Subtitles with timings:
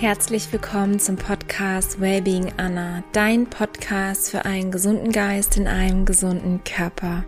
[0.00, 6.64] Herzlich willkommen zum Podcast Wellbeing Anna, dein Podcast für einen gesunden Geist in einem gesunden
[6.64, 7.24] Körper.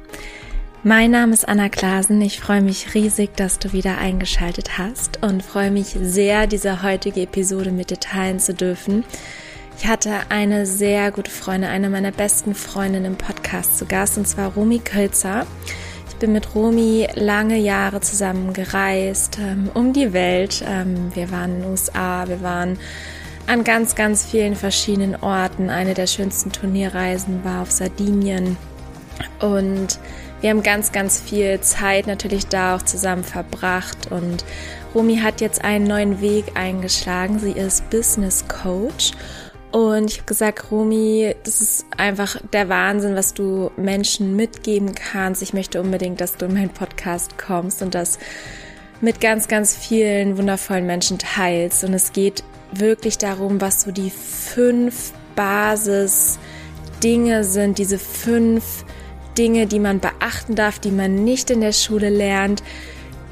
[0.82, 2.18] Mein Name ist Anna Klasen.
[2.22, 7.20] Ich freue mich riesig, dass du wieder eingeschaltet hast und freue mich sehr, diese heutige
[7.20, 9.04] Episode mit dir teilen zu dürfen.
[9.76, 14.26] Ich hatte eine sehr gute Freundin, eine meiner besten Freundinnen im Podcast zu Gast, und
[14.26, 15.46] zwar Romy Kölzer
[16.22, 20.64] bin mit Romy lange Jahre zusammen gereist, ähm, um die Welt.
[20.64, 22.78] Ähm, wir waren in den USA, wir waren
[23.48, 25.68] an ganz, ganz vielen verschiedenen Orten.
[25.68, 28.56] Eine der schönsten Turnierreisen war auf Sardinien.
[29.40, 29.98] Und
[30.40, 34.12] wir haben ganz, ganz viel Zeit natürlich da auch zusammen verbracht.
[34.12, 34.44] Und
[34.94, 37.40] Romy hat jetzt einen neuen Weg eingeschlagen.
[37.40, 39.10] Sie ist Business Coach
[39.72, 45.40] und ich habe gesagt, Romy, das ist einfach der Wahnsinn, was du Menschen mitgeben kannst.
[45.40, 48.18] Ich möchte unbedingt, dass du in meinen Podcast kommst und das
[49.00, 51.84] mit ganz, ganz vielen wundervollen Menschen teilst.
[51.84, 58.84] Und es geht wirklich darum, was so die fünf Basis-Dinge sind, diese fünf
[59.38, 62.62] Dinge, die man beachten darf, die man nicht in der Schule lernt,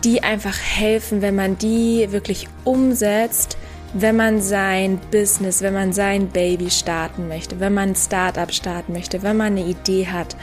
[0.05, 3.59] die einfach helfen, wenn man die wirklich umsetzt
[3.93, 8.93] wenn man sein Business, wenn man sein Baby starten möchte, wenn man ein Startup starten
[8.93, 10.37] möchte, wenn man eine Idee hat.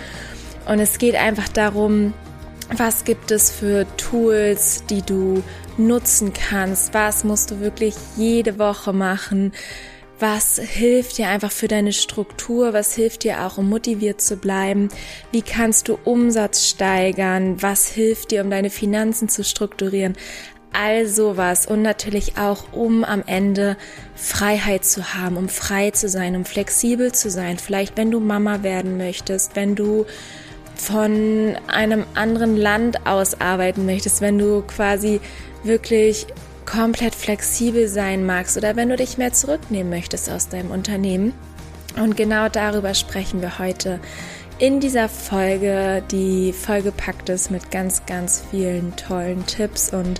[0.67, 2.13] Und es geht einfach darum,
[2.75, 5.41] was gibt es für Tools, die du
[5.77, 6.93] nutzen kannst?
[6.93, 9.53] Was musst du wirklich jede Woche machen?
[10.19, 12.73] Was hilft dir einfach für deine Struktur?
[12.73, 14.89] Was hilft dir auch, um motiviert zu bleiben?
[15.31, 17.61] Wie kannst du Umsatz steigern?
[17.61, 20.17] Was hilft dir, um deine Finanzen zu strukturieren?
[20.77, 23.77] All sowas und natürlich auch, um am Ende
[24.15, 27.57] Freiheit zu haben, um frei zu sein, um flexibel zu sein.
[27.57, 30.05] Vielleicht, wenn du Mama werden möchtest, wenn du
[30.75, 35.19] von einem anderen Land aus arbeiten möchtest, wenn du quasi
[35.63, 36.27] wirklich
[36.65, 41.33] komplett flexibel sein magst oder wenn du dich mehr zurücknehmen möchtest aus deinem Unternehmen.
[41.95, 43.99] Und genau darüber sprechen wir heute
[44.59, 50.19] in dieser Folge, die vollgepackt ist mit ganz, ganz vielen tollen Tipps und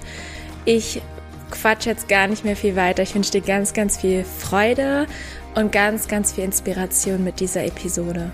[0.67, 1.01] ich
[1.49, 3.01] quatsch jetzt gar nicht mehr viel weiter.
[3.01, 5.07] Ich wünsche dir ganz, ganz viel Freude
[5.55, 8.31] und ganz, ganz viel Inspiration mit dieser Episode.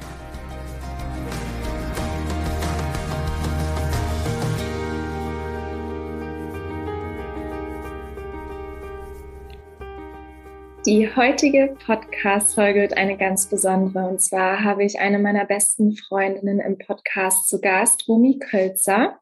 [10.87, 14.07] Die heutige Podcast-Folge wird eine ganz besondere.
[14.07, 19.19] Und zwar habe ich eine meiner besten Freundinnen im Podcast zu Gast, Romy Kölzer.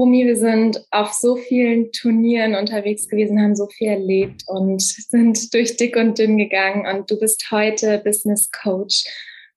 [0.00, 5.52] Rumi, wir sind auf so vielen Turnieren unterwegs gewesen, haben so viel erlebt und sind
[5.52, 6.86] durch dick und dünn gegangen.
[6.86, 9.04] Und du bist heute Business Coach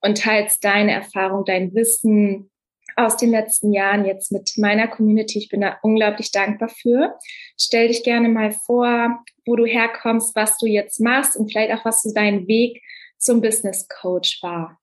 [0.01, 2.51] und teilst deine Erfahrung, dein Wissen
[2.97, 5.39] aus den letzten Jahren jetzt mit meiner Community.
[5.39, 7.17] Ich bin da unglaublich dankbar für.
[7.57, 11.85] Stell dich gerne mal vor, wo du herkommst, was du jetzt machst und vielleicht auch,
[11.85, 12.81] was so dein Weg
[13.17, 14.77] zum Business Coach war.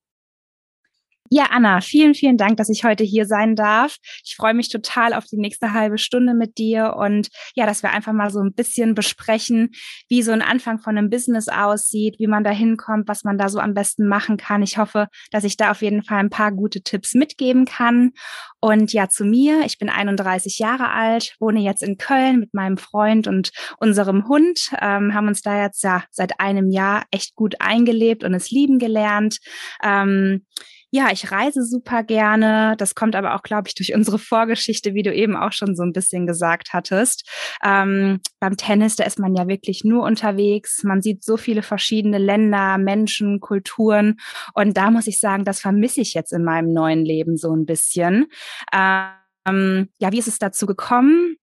[1.32, 3.98] Ja, Anna, vielen, vielen Dank, dass ich heute hier sein darf.
[4.24, 7.92] Ich freue mich total auf die nächste halbe Stunde mit dir und ja, dass wir
[7.92, 9.70] einfach mal so ein bisschen besprechen,
[10.08, 13.48] wie so ein Anfang von einem Business aussieht, wie man da hinkommt, was man da
[13.48, 14.64] so am besten machen kann.
[14.64, 18.10] Ich hoffe, dass ich da auf jeden Fall ein paar gute Tipps mitgeben kann.
[18.58, 19.62] Und ja, zu mir.
[19.64, 24.72] Ich bin 31 Jahre alt, wohne jetzt in Köln mit meinem Freund und unserem Hund,
[24.80, 28.80] ähm, haben uns da jetzt ja seit einem Jahr echt gut eingelebt und es lieben
[28.80, 29.38] gelernt.
[29.80, 30.44] Ähm,
[30.92, 32.74] ja, ich reise super gerne.
[32.76, 35.84] Das kommt aber auch, glaube ich, durch unsere Vorgeschichte, wie du eben auch schon so
[35.84, 37.28] ein bisschen gesagt hattest.
[37.64, 40.82] Ähm, beim Tennis, da ist man ja wirklich nur unterwegs.
[40.82, 44.16] Man sieht so viele verschiedene Länder, Menschen, Kulturen.
[44.54, 47.66] Und da muss ich sagen, das vermisse ich jetzt in meinem neuen Leben so ein
[47.66, 48.26] bisschen.
[48.74, 51.36] Ähm, ja, wie ist es dazu gekommen?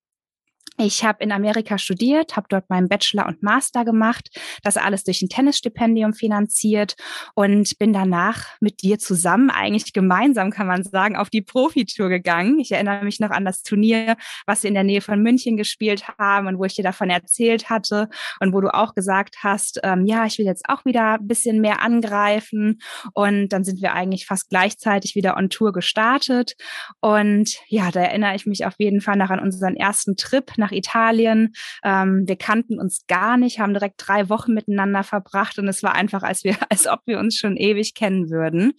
[0.80, 4.30] Ich habe in Amerika studiert, habe dort meinen Bachelor und Master gemacht,
[4.64, 6.96] das alles durch ein Tennisstipendium finanziert
[7.34, 12.60] und bin danach mit dir zusammen, eigentlich gemeinsam kann man sagen, auf die Profitour gegangen.
[12.60, 16.08] Ich erinnere mich noch an das Turnier, was wir in der Nähe von München gespielt
[16.20, 18.10] haben und wo ich dir davon erzählt hatte
[18.40, 21.60] und wo du auch gesagt hast, ähm, ja, ich will jetzt auch wieder ein bisschen
[21.60, 22.80] mehr angreifen
[23.14, 26.54] und dann sind wir eigentlich fast gleichzeitig wieder on Tour gestartet
[27.00, 30.72] und ja, da erinnere ich mich auf jeden Fall noch an unseren ersten Trip nach
[30.72, 31.54] Italien.
[31.84, 35.94] Ähm, wir kannten uns gar nicht, haben direkt drei Wochen miteinander verbracht und es war
[35.94, 38.74] einfach, als wir, als ob wir uns schon ewig kennen würden.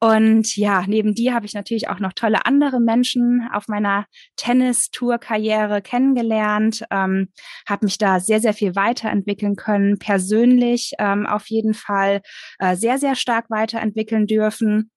[0.00, 4.06] Und ja, neben dir habe ich natürlich auch noch tolle andere Menschen auf meiner
[4.36, 7.28] Tennis-Tour-Karriere kennengelernt, ähm,
[7.66, 12.20] habe mich da sehr, sehr viel weiterentwickeln können, persönlich ähm, auf jeden Fall
[12.58, 14.90] äh, sehr, sehr stark weiterentwickeln dürfen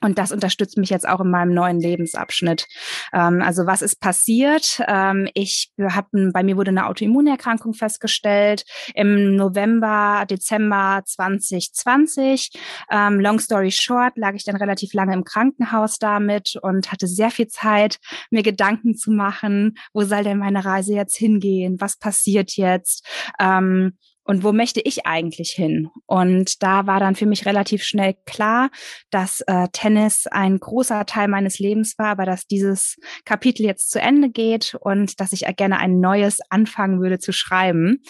[0.00, 2.66] Und das unterstützt mich jetzt auch in meinem neuen Lebensabschnitt.
[3.12, 4.80] Ähm, also was ist passiert?
[4.86, 8.64] Ähm, ich habe, bei mir wurde eine Autoimmunerkrankung festgestellt
[8.94, 12.50] im November, Dezember 2020.
[12.90, 17.30] Ähm, long story short, lag ich dann relativ lange im Krankenhaus damit und hatte sehr
[17.30, 17.98] viel Zeit,
[18.30, 21.76] mir Gedanken zu machen, wo soll denn meine Reise jetzt hingehen?
[21.80, 23.06] Was passiert jetzt?
[23.40, 23.96] Ähm,
[24.28, 25.88] und wo möchte ich eigentlich hin?
[26.04, 28.68] Und da war dann für mich relativ schnell klar,
[29.10, 33.98] dass äh, Tennis ein großer Teil meines Lebens war, aber dass dieses Kapitel jetzt zu
[33.98, 38.02] Ende geht und dass ich gerne ein neues anfangen würde zu schreiben.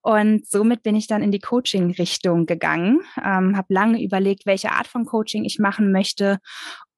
[0.00, 4.86] Und somit bin ich dann in die Coaching-Richtung gegangen, ähm, habe lange überlegt, welche Art
[4.86, 6.38] von Coaching ich machen möchte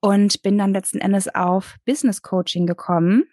[0.01, 3.25] und bin dann letzten Endes auf Business Coaching gekommen.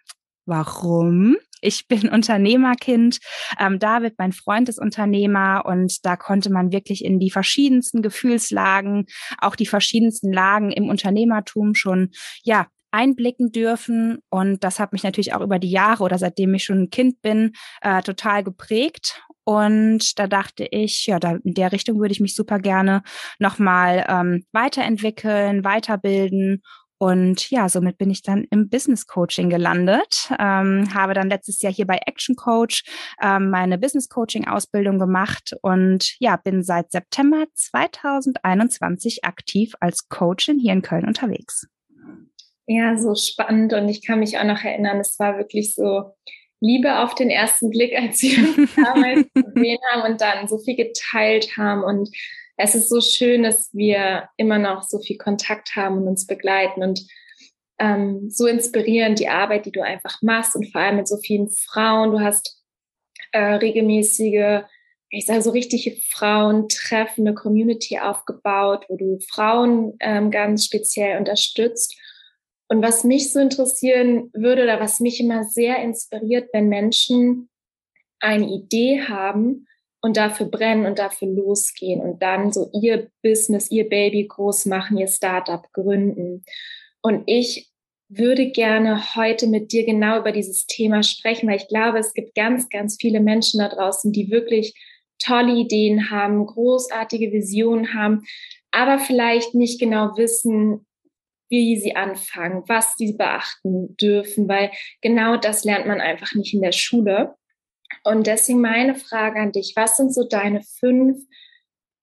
[0.45, 1.37] Warum?
[1.61, 3.19] Ich bin Unternehmerkind.
[3.57, 9.05] Ähm, David, mein Freund, ist Unternehmer und da konnte man wirklich in die verschiedensten Gefühlslagen,
[9.37, 12.09] auch die verschiedensten Lagen im Unternehmertum schon,
[12.43, 14.19] ja, einblicken dürfen.
[14.29, 17.21] Und das hat mich natürlich auch über die Jahre oder seitdem ich schon ein Kind
[17.21, 19.21] bin, äh, total geprägt.
[19.45, 23.03] Und da dachte ich, ja, da in der Richtung würde ich mich super gerne
[23.39, 26.61] nochmal ähm, weiterentwickeln, weiterbilden
[27.03, 31.73] und ja, somit bin ich dann im Business Coaching gelandet, ähm, habe dann letztes Jahr
[31.73, 32.85] hier bei Action Coach
[33.21, 40.57] ähm, meine Business Coaching Ausbildung gemacht und ja, bin seit September 2021 aktiv als Coachin
[40.57, 41.67] hier in Köln unterwegs.
[42.67, 46.13] Ja, so spannend und ich kann mich auch noch erinnern, es war wirklich so
[46.61, 50.77] Liebe auf den ersten Blick, als wir uns damals gesehen haben und dann so viel
[50.77, 52.09] geteilt haben und
[52.57, 56.83] es ist so schön, dass wir immer noch so viel Kontakt haben und uns begleiten
[56.83, 57.05] und
[57.79, 61.49] ähm, so inspirierend die Arbeit, die du einfach machst und vor allem mit so vielen
[61.49, 62.11] Frauen.
[62.11, 62.61] Du hast
[63.31, 64.61] äh, regelmäßige,
[65.09, 71.99] ich sage so richtige Frauen treffende Community aufgebaut, wo du Frauen ähm, ganz speziell unterstützt.
[72.69, 77.49] Und was mich so interessieren würde oder was mich immer sehr inspiriert, wenn Menschen
[78.19, 79.67] eine Idee haben
[80.03, 84.97] und dafür brennen und dafür losgehen und dann so ihr Business, ihr Baby groß machen,
[84.97, 86.43] ihr Startup gründen.
[87.01, 87.71] Und ich
[88.09, 92.35] würde gerne heute mit dir genau über dieses Thema sprechen, weil ich glaube, es gibt
[92.35, 94.73] ganz, ganz viele Menschen da draußen, die wirklich
[95.19, 98.23] tolle Ideen haben, großartige Visionen haben,
[98.71, 100.85] aber vielleicht nicht genau wissen,
[101.49, 104.71] wie sie anfangen, was sie beachten dürfen, weil
[105.01, 107.35] genau das lernt man einfach nicht in der Schule.
[108.03, 111.17] Und deswegen meine Frage an dich, was sind so deine fünf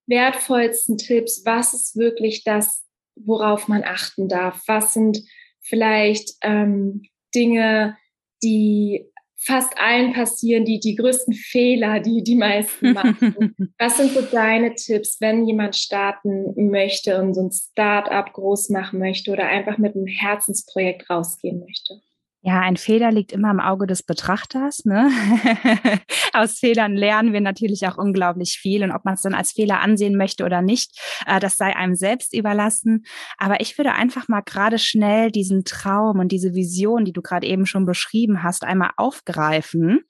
[0.06, 1.42] wertvollsten Tipps?
[1.44, 2.84] Was ist wirklich das,
[3.16, 4.62] worauf man achten darf?
[4.66, 5.22] Was sind
[5.60, 7.02] vielleicht ähm,
[7.34, 7.96] Dinge,
[8.42, 9.10] die
[9.42, 13.54] fast allen passieren, die die größten Fehler, die die meisten machen.
[13.78, 18.98] Was sind so deine Tipps, wenn jemand starten möchte und so ein Start-up groß machen
[18.98, 22.02] möchte oder einfach mit einem Herzensprojekt rausgehen möchte?
[22.42, 24.86] Ja, ein Fehler liegt immer im Auge des Betrachters.
[24.86, 25.10] Ne?
[26.32, 28.82] Aus Fehlern lernen wir natürlich auch unglaublich viel.
[28.82, 31.94] Und ob man es dann als Fehler ansehen möchte oder nicht, äh, das sei einem
[31.94, 33.04] selbst überlassen.
[33.36, 37.46] Aber ich würde einfach mal gerade schnell diesen Traum und diese Vision, die du gerade
[37.46, 40.00] eben schon beschrieben hast, einmal aufgreifen.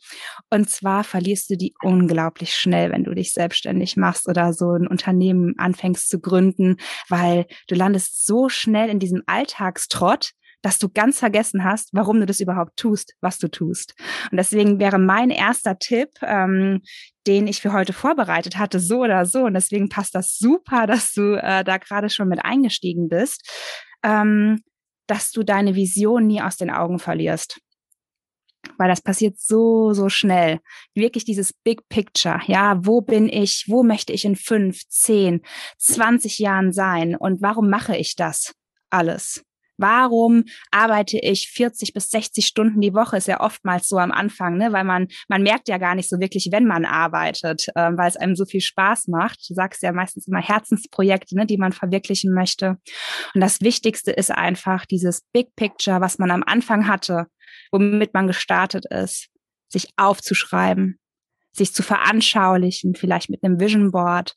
[0.50, 4.86] Und zwar verlierst du die unglaublich schnell, wenn du dich selbstständig machst oder so ein
[4.86, 6.76] Unternehmen anfängst zu gründen,
[7.08, 10.30] weil du landest so schnell in diesem Alltagstrott,
[10.62, 13.94] dass du ganz vergessen hast, warum du das überhaupt tust, was du tust.
[14.30, 16.82] Und deswegen wäre mein erster Tipp, ähm,
[17.26, 21.12] den ich für heute vorbereitet hatte, so oder so, und deswegen passt das super, dass
[21.12, 23.48] du äh, da gerade schon mit eingestiegen bist,
[24.02, 24.62] ähm,
[25.06, 27.60] dass du deine Vision nie aus den Augen verlierst
[28.78, 30.60] weil das passiert so, so schnell.
[30.94, 32.40] Wirklich dieses Big Picture.
[32.46, 33.66] Ja, wo bin ich?
[33.68, 35.42] Wo möchte ich in fünf, zehn,
[35.78, 37.14] zwanzig Jahren sein?
[37.14, 38.54] Und warum mache ich das
[38.90, 39.44] alles?
[39.80, 43.16] Warum arbeite ich 40 bis 60 Stunden die Woche?
[43.16, 44.72] Ist ja oftmals so am Anfang, ne?
[44.72, 48.18] weil man, man merkt ja gar nicht so wirklich, wenn man arbeitet, äh, weil es
[48.18, 49.48] einem so viel Spaß macht.
[49.48, 52.76] Du sagst ja meistens immer Herzensprojekte, ne, die man verwirklichen möchte.
[53.34, 57.26] Und das Wichtigste ist einfach dieses Big Picture, was man am Anfang hatte,
[57.72, 59.28] womit man gestartet ist,
[59.68, 60.98] sich aufzuschreiben,
[61.52, 64.34] sich zu veranschaulichen, vielleicht mit einem Vision Board,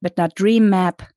[0.00, 1.08] mit einer Dream Map,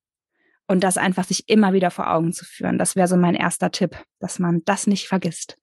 [0.70, 2.78] und das einfach sich immer wieder vor Augen zu führen.
[2.78, 5.58] Das wäre so mein erster Tipp, dass man das nicht vergisst.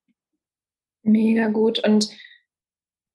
[1.02, 1.78] Mega gut.
[1.78, 2.10] Und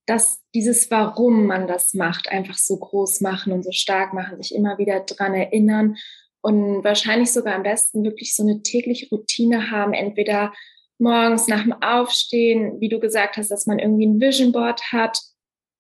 [0.05, 4.55] dass dieses Warum man das macht, einfach so groß machen und so stark machen, sich
[4.55, 5.98] immer wieder dran erinnern
[6.41, 10.53] und wahrscheinlich sogar am besten wirklich so eine tägliche Routine haben, entweder
[10.98, 15.19] morgens nach dem Aufstehen, wie du gesagt hast, dass man irgendwie ein Vision Board hat,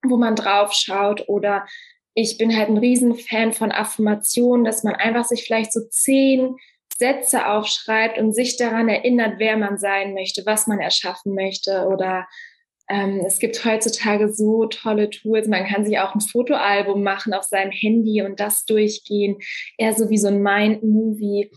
[0.03, 1.65] wo man drauf schaut oder
[2.13, 6.55] ich bin halt ein Riesenfan von Affirmationen, dass man einfach sich vielleicht so zehn
[6.97, 12.27] Sätze aufschreibt und sich daran erinnert, wer man sein möchte, was man erschaffen möchte oder
[12.91, 15.47] ähm, es gibt heutzutage so tolle Tools.
[15.47, 19.37] Man kann sich auch ein Fotoalbum machen auf seinem Handy und das durchgehen.
[19.77, 21.51] Eher so wie so ein Mind-Movie.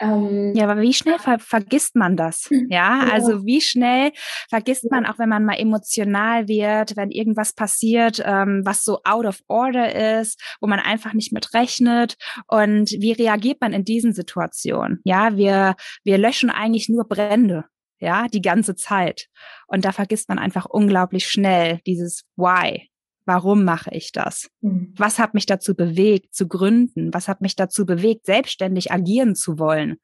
[0.00, 2.48] Ähm, ja, aber wie schnell ver vergisst man das?
[2.68, 4.12] Ja, ja, also wie schnell
[4.48, 9.26] vergisst man auch, wenn man mal emotional wird, wenn irgendwas passiert, ähm, was so out
[9.26, 12.16] of order ist, wo man einfach nicht mit rechnet.
[12.46, 15.00] Und wie reagiert man in diesen Situationen?
[15.04, 17.64] Ja, wir, wir löschen eigentlich nur Brände
[18.00, 19.28] ja, die ganze Zeit.
[19.66, 22.89] Und da vergisst man einfach unglaublich schnell dieses Why.
[23.26, 24.50] Warum mache ich das?
[24.60, 24.94] Mhm.
[24.96, 27.12] Was hat mich dazu bewegt, zu gründen?
[27.12, 29.96] Was hat mich dazu bewegt, selbstständig agieren zu wollen?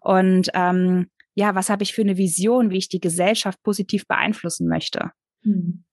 [0.00, 4.68] Und ähm, ja, was habe ich für eine Vision, wie ich die Gesellschaft positiv beeinflussen
[4.68, 5.10] möchte?
[5.42, 5.84] Mhm.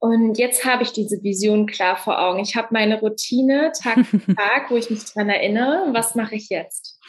[0.00, 2.38] Und jetzt habe ich diese Vision klar vor Augen.
[2.40, 5.88] Ich habe meine Routine Tag für Tag, wo ich mich dran erinnere.
[5.92, 7.00] Was mache ich jetzt?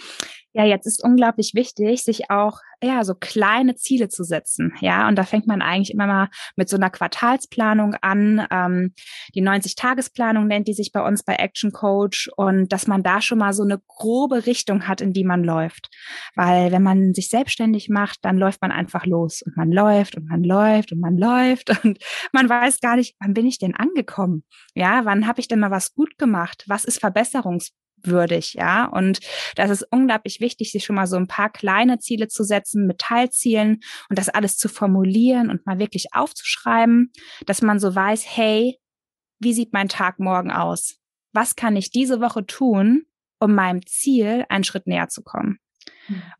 [0.53, 4.73] Ja, jetzt ist unglaublich wichtig, sich auch ja so kleine Ziele zu setzen.
[4.79, 8.47] Ja, und da fängt man eigentlich immer mal mit so einer Quartalsplanung an.
[8.49, 8.93] Ähm,
[9.35, 13.37] die 90-Tagesplanung nennt die sich bei uns bei Action Coach und dass man da schon
[13.37, 15.89] mal so eine grobe Richtung hat, in die man läuft.
[16.35, 20.27] Weil wenn man sich selbstständig macht, dann läuft man einfach los und man läuft und
[20.27, 21.99] man läuft und man läuft und
[22.33, 24.43] man weiß gar nicht, wann bin ich denn angekommen?
[24.73, 26.63] Ja, wann habe ich denn mal was gut gemacht?
[26.67, 28.85] Was ist Verbesserungs würdig, ja.
[28.85, 29.19] Und
[29.55, 32.99] das ist unglaublich wichtig, sich schon mal so ein paar kleine Ziele zu setzen mit
[32.99, 33.79] Teilzielen
[34.09, 37.11] und das alles zu formulieren und mal wirklich aufzuschreiben,
[37.45, 38.77] dass man so weiß, hey,
[39.39, 40.97] wie sieht mein Tag morgen aus?
[41.33, 43.05] Was kann ich diese Woche tun,
[43.39, 45.59] um meinem Ziel einen Schritt näher zu kommen?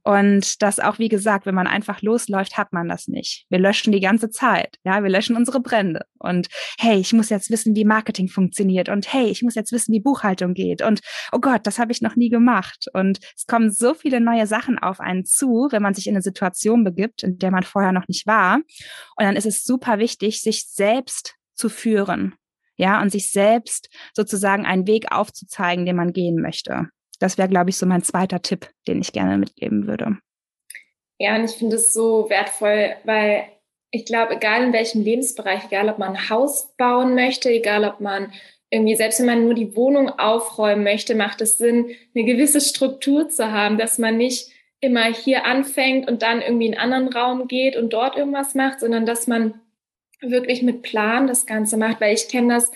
[0.04, 3.46] Und das auch, wie gesagt, wenn man einfach losläuft, hat man das nicht.
[3.50, 4.78] Wir löschen die ganze Zeit.
[4.84, 6.06] Ja, wir löschen unsere Brände.
[6.18, 6.48] Und
[6.80, 8.90] hey, ich muss jetzt wissen, wie Marketing funktioniert.
[8.90, 10.82] Und hey, ich muss jetzt wissen, wie Buchhaltung geht.
[10.82, 12.86] Und oh Gott, das habe ich noch nie gemacht.
[12.94, 16.22] Und es kommen so viele neue Sachen auf einen zu, wenn man sich in eine
[16.22, 18.56] Situation begibt, in der man vorher noch nicht war.
[18.56, 22.36] Und dann ist es super wichtig, sich selbst zu führen.
[22.76, 26.88] Ja, und sich selbst sozusagen einen Weg aufzuzeigen, den man gehen möchte.
[27.20, 30.18] Das wäre, glaube ich, so mein zweiter Tipp, den ich gerne mitgeben würde.
[31.20, 33.44] Ja, und ich finde es so wertvoll, weil
[33.92, 38.00] ich glaube, egal in welchem Lebensbereich, egal ob man ein Haus bauen möchte, egal ob
[38.00, 38.32] man
[38.70, 43.30] irgendwie, selbst wenn man nur die Wohnung aufräumen möchte, macht es Sinn, eine gewisse Struktur
[43.30, 47.48] zu haben, dass man nicht immer hier anfängt und dann irgendwie in einen anderen Raum
[47.48, 49.60] geht und dort irgendwas macht, sondern dass man
[50.22, 52.72] wirklich mit Plan das Ganze macht, weil ich kenne das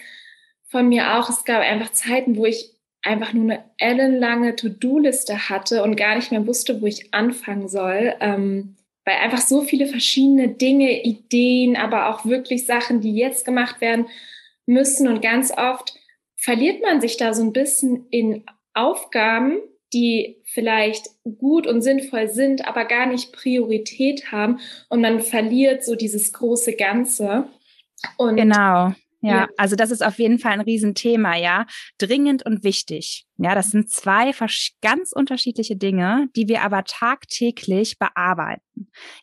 [0.68, 1.30] von mir auch.
[1.30, 2.73] Es gab einfach Zeiten, wo ich
[3.03, 8.15] einfach nur eine ellenlange To-Do-Liste hatte und gar nicht mehr wusste, wo ich anfangen soll.
[8.19, 13.81] Ähm, weil einfach so viele verschiedene Dinge, Ideen, aber auch wirklich Sachen, die jetzt gemacht
[13.81, 14.07] werden
[14.65, 15.07] müssen.
[15.07, 15.93] Und ganz oft
[16.38, 18.43] verliert man sich da so ein bisschen in
[18.74, 19.60] Aufgaben,
[19.93, 24.60] die vielleicht gut und sinnvoll sind, aber gar nicht Priorität haben.
[24.89, 27.48] Und man verliert so dieses große Ganze.
[28.17, 28.93] Und genau.
[29.24, 31.65] Ja, ja, also das ist auf jeden Fall ein Riesenthema, ja.
[31.98, 33.25] Dringend und wichtig.
[33.38, 34.34] Ja, das sind zwei
[34.82, 38.62] ganz unterschiedliche Dinge, die wir aber tagtäglich bearbeiten.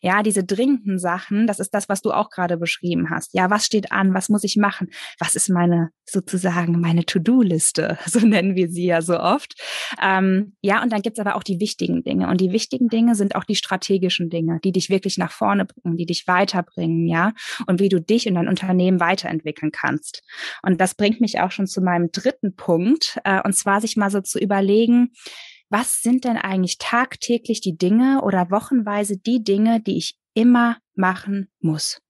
[0.01, 3.33] Ja, diese dringenden Sachen, das ist das, was du auch gerade beschrieben hast.
[3.33, 4.13] Ja, was steht an?
[4.13, 4.89] Was muss ich machen?
[5.19, 7.97] Was ist meine sozusagen meine To-Do-Liste?
[8.11, 9.53] So nennen wir sie ja so oft.
[10.01, 12.27] Ähm, ja, und dann gibt's aber auch die wichtigen Dinge.
[12.27, 15.95] Und die wichtigen Dinge sind auch die strategischen Dinge, die dich wirklich nach vorne bringen,
[15.95, 17.31] die dich weiterbringen, ja,
[17.67, 20.23] und wie du dich und dein Unternehmen weiterentwickeln kannst.
[20.61, 24.11] Und das bringt mich auch schon zu meinem dritten Punkt, äh, und zwar sich mal
[24.11, 25.11] so zu überlegen,
[25.71, 31.49] was sind denn eigentlich tagtäglich die Dinge oder wochenweise die Dinge, die ich immer machen
[31.59, 32.01] muss?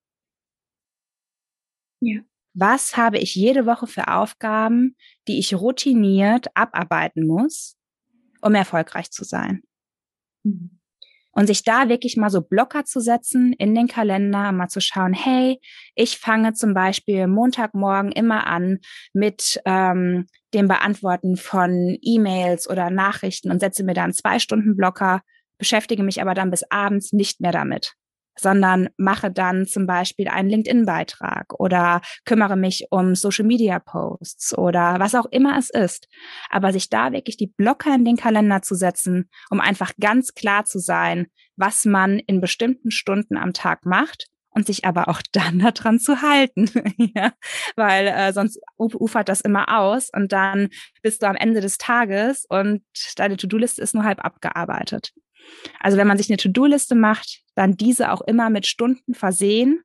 [2.00, 2.22] Ja.
[2.54, 4.96] Was habe ich jede Woche für Aufgaben,
[5.28, 7.78] die ich routiniert abarbeiten muss,
[8.42, 9.62] um erfolgreich zu sein?
[10.44, 10.81] Mhm.
[11.34, 15.14] Und sich da wirklich mal so Blocker zu setzen in den Kalender, mal zu schauen,
[15.14, 15.60] hey,
[15.96, 18.80] ich fange zum Beispiel Montagmorgen immer an
[19.14, 25.22] mit ähm, dem Beantworten von E-Mails oder Nachrichten und setze mir dann zwei Stunden Blocker,
[25.58, 27.96] beschäftige mich aber dann bis abends nicht mehr damit
[28.38, 35.26] sondern mache dann zum Beispiel einen LinkedIn-Beitrag oder kümmere mich um Social-Media-Posts oder was auch
[35.32, 36.08] immer es ist.
[36.50, 40.66] Aber sich da wirklich die Blocker in den Kalender zu setzen, um einfach ganz klar
[40.66, 45.60] zu sein, was man in bestimmten Stunden am Tag macht und sich aber auch dann
[45.60, 46.70] daran zu halten,
[47.16, 47.34] ja,
[47.76, 50.70] weil äh, sonst ufert das immer aus und dann
[51.02, 52.84] bist du am Ende des Tages und
[53.16, 55.14] deine To-Do-Liste ist nur halb abgearbeitet.
[55.80, 59.82] Also wenn man sich eine To-Do-Liste macht, dann diese auch immer mit Stunden versehen.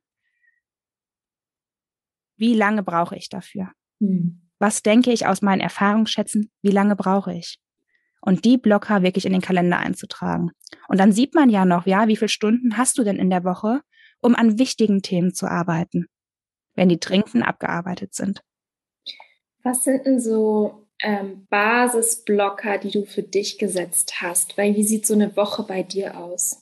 [2.37, 3.71] Wie lange brauche ich dafür?
[3.99, 4.49] Hm.
[4.59, 6.51] Was denke ich aus meinen Erfahrungsschätzen?
[6.61, 7.59] Wie lange brauche ich?
[8.21, 10.51] und die Blocker wirklich in den Kalender einzutragen.
[10.89, 13.43] Und dann sieht man ja noch, ja, wie viele Stunden hast du denn in der
[13.43, 13.81] Woche,
[14.19, 16.07] um an wichtigen Themen zu arbeiten,
[16.75, 18.41] wenn die dringenden abgearbeitet sind.
[19.63, 24.57] Was sind denn so ähm, Basisblocker, die du für dich gesetzt hast?
[24.57, 26.61] Weil wie sieht so eine Woche bei dir aus?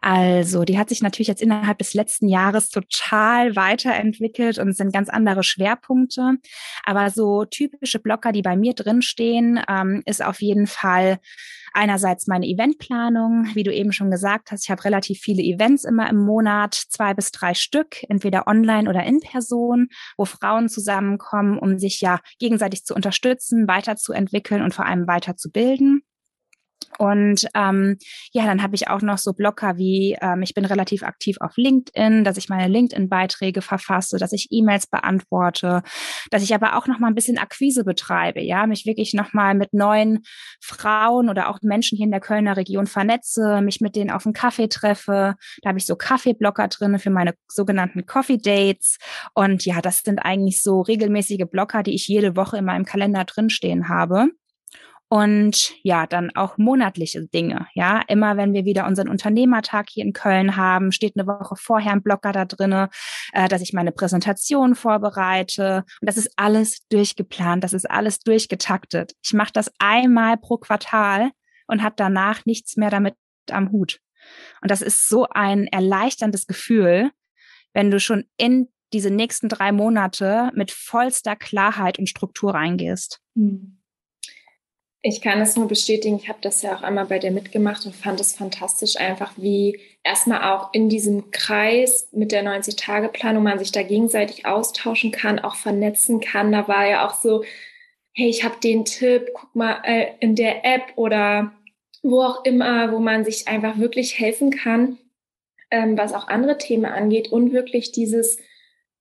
[0.00, 4.92] Also, die hat sich natürlich jetzt innerhalb des letzten Jahres total weiterentwickelt und es sind
[4.92, 6.36] ganz andere Schwerpunkte.
[6.84, 11.18] Aber so typische Blocker, die bei mir drinstehen, ähm, ist auf jeden Fall
[11.72, 14.64] einerseits meine Eventplanung, wie du eben schon gesagt hast.
[14.64, 19.04] Ich habe relativ viele Events immer im Monat, zwei bis drei Stück, entweder online oder
[19.04, 25.06] in Person, wo Frauen zusammenkommen, um sich ja gegenseitig zu unterstützen, weiterzuentwickeln und vor allem
[25.06, 26.02] weiterzubilden.
[26.98, 27.96] Und ähm,
[28.32, 31.56] ja, dann habe ich auch noch so Blocker wie, ähm, ich bin relativ aktiv auf
[31.56, 35.82] LinkedIn, dass ich meine LinkedIn-Beiträge verfasse, dass ich E-Mails beantworte,
[36.30, 39.54] dass ich aber auch noch mal ein bisschen Akquise betreibe, ja, mich wirklich noch mal
[39.54, 40.20] mit neuen
[40.60, 44.34] Frauen oder auch Menschen hier in der Kölner Region vernetze, mich mit denen auf einen
[44.34, 45.36] Kaffee treffe.
[45.62, 48.98] Da habe ich so Kaffeeblocker drin für meine sogenannten Coffee Dates.
[49.34, 53.24] Und ja, das sind eigentlich so regelmäßige Blocker, die ich jede Woche in meinem Kalender
[53.24, 54.28] drinstehen habe.
[55.12, 57.66] Und ja, dann auch monatliche Dinge.
[57.74, 61.90] Ja, immer wenn wir wieder unseren Unternehmertag hier in Köln haben, steht eine Woche vorher
[61.90, 62.90] ein Blocker da drinne,
[63.32, 65.84] äh, dass ich meine Präsentation vorbereite.
[66.00, 69.14] Und das ist alles durchgeplant, das ist alles durchgetaktet.
[69.24, 71.30] Ich mache das einmal pro Quartal
[71.66, 73.16] und habe danach nichts mehr damit
[73.50, 73.98] am Hut.
[74.62, 77.10] Und das ist so ein erleichterndes Gefühl,
[77.72, 83.20] wenn du schon in diese nächsten drei Monate mit vollster Klarheit und Struktur reingehst.
[83.34, 83.79] Mhm.
[85.02, 87.94] Ich kann es nur bestätigen, ich habe das ja auch einmal bei dir mitgemacht und
[87.94, 93.72] fand es fantastisch, einfach wie erstmal auch in diesem Kreis mit der 90-Tage-Planung man sich
[93.72, 96.52] da gegenseitig austauschen kann, auch vernetzen kann.
[96.52, 97.44] Da war ja auch so,
[98.12, 101.52] hey, ich habe den Tipp, guck mal äh, in der App oder
[102.02, 104.98] wo auch immer, wo man sich einfach wirklich helfen kann,
[105.70, 108.36] ähm, was auch andere Themen angeht und wirklich dieses,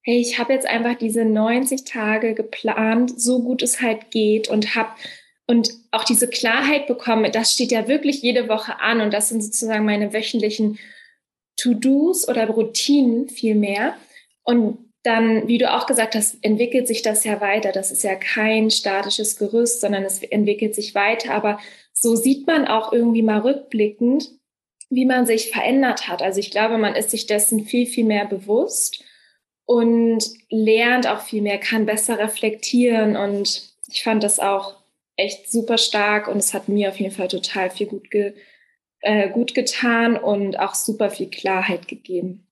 [0.03, 4.75] hey, ich habe jetzt einfach diese 90 Tage geplant, so gut es halt geht und
[4.75, 4.91] habe
[5.49, 9.43] und auch diese Klarheit bekomme, das steht ja wirklich jede Woche an und das sind
[9.43, 10.77] sozusagen meine wöchentlichen
[11.57, 13.95] To-Dos oder Routinen viel mehr.
[14.43, 17.71] Und dann, wie du auch gesagt hast, entwickelt sich das ja weiter.
[17.71, 21.33] Das ist ja kein statisches Gerüst, sondern es entwickelt sich weiter.
[21.33, 21.59] Aber
[21.93, 24.29] so sieht man auch irgendwie mal rückblickend,
[24.91, 26.21] wie man sich verändert hat.
[26.21, 29.03] Also ich glaube, man ist sich dessen viel, viel mehr bewusst
[29.65, 33.17] und lernt auch viel mehr, kann besser reflektieren.
[33.17, 34.78] Und ich fand das auch
[35.19, 38.33] echt super stark und es hat mir auf jeden Fall total viel gut, ge,
[39.01, 42.47] äh, gut getan und auch super viel Klarheit gegeben.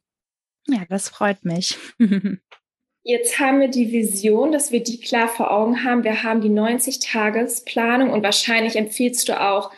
[0.68, 1.78] Ja, das freut mich.
[3.04, 6.04] Jetzt haben wir die Vision, dass wir die klar vor Augen haben.
[6.04, 9.72] Wir haben die 90-Tages-Planung und wahrscheinlich empfiehlst du auch,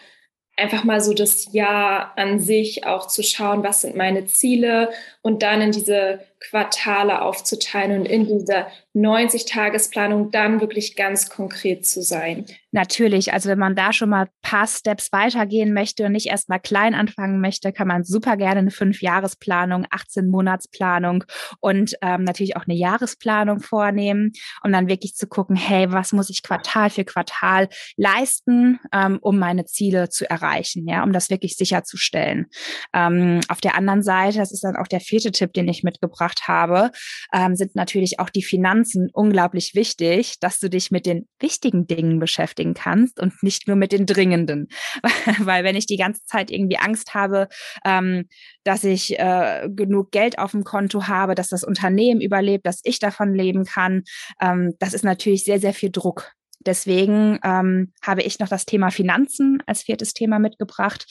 [0.60, 4.90] einfach mal so das Jahr an sich auch zu schauen, was sind meine Ziele
[5.30, 12.02] und dann in diese Quartale aufzuteilen und in dieser 90-Tagesplanung dann wirklich ganz konkret zu
[12.02, 12.46] sein.
[12.72, 16.50] Natürlich, also wenn man da schon mal ein paar Steps weitergehen möchte und nicht erst
[16.50, 21.24] mal klein anfangen möchte, kann man super gerne eine Fünf-Jahresplanung, 18-Monatsplanung
[21.60, 24.32] und ähm, natürlich auch eine Jahresplanung vornehmen
[24.64, 29.40] und dann wirklich zu gucken, hey, was muss ich Quartal für Quartal leisten, ähm, um
[29.40, 32.48] meine Ziele zu erreichen, ja, um das wirklich sicherzustellen.
[32.94, 36.48] Ähm, auf der anderen Seite, das ist dann auch der vierte Tipp, den ich mitgebracht
[36.48, 36.92] habe,
[37.34, 42.20] ähm, sind natürlich auch die Finanzen unglaublich wichtig, dass du dich mit den wichtigen Dingen
[42.20, 44.68] beschäftigen kannst und nicht nur mit den dringenden.
[45.40, 47.48] Weil wenn ich die ganze Zeit irgendwie Angst habe,
[47.86, 48.28] ähm,
[48.64, 53.00] dass ich äh, genug Geld auf dem Konto habe, dass das Unternehmen überlebt, dass ich
[53.00, 54.04] davon leben kann,
[54.42, 56.34] ähm, das ist natürlich sehr, sehr viel Druck.
[56.66, 61.06] Deswegen ähm, habe ich noch das Thema Finanzen als viertes Thema mitgebracht.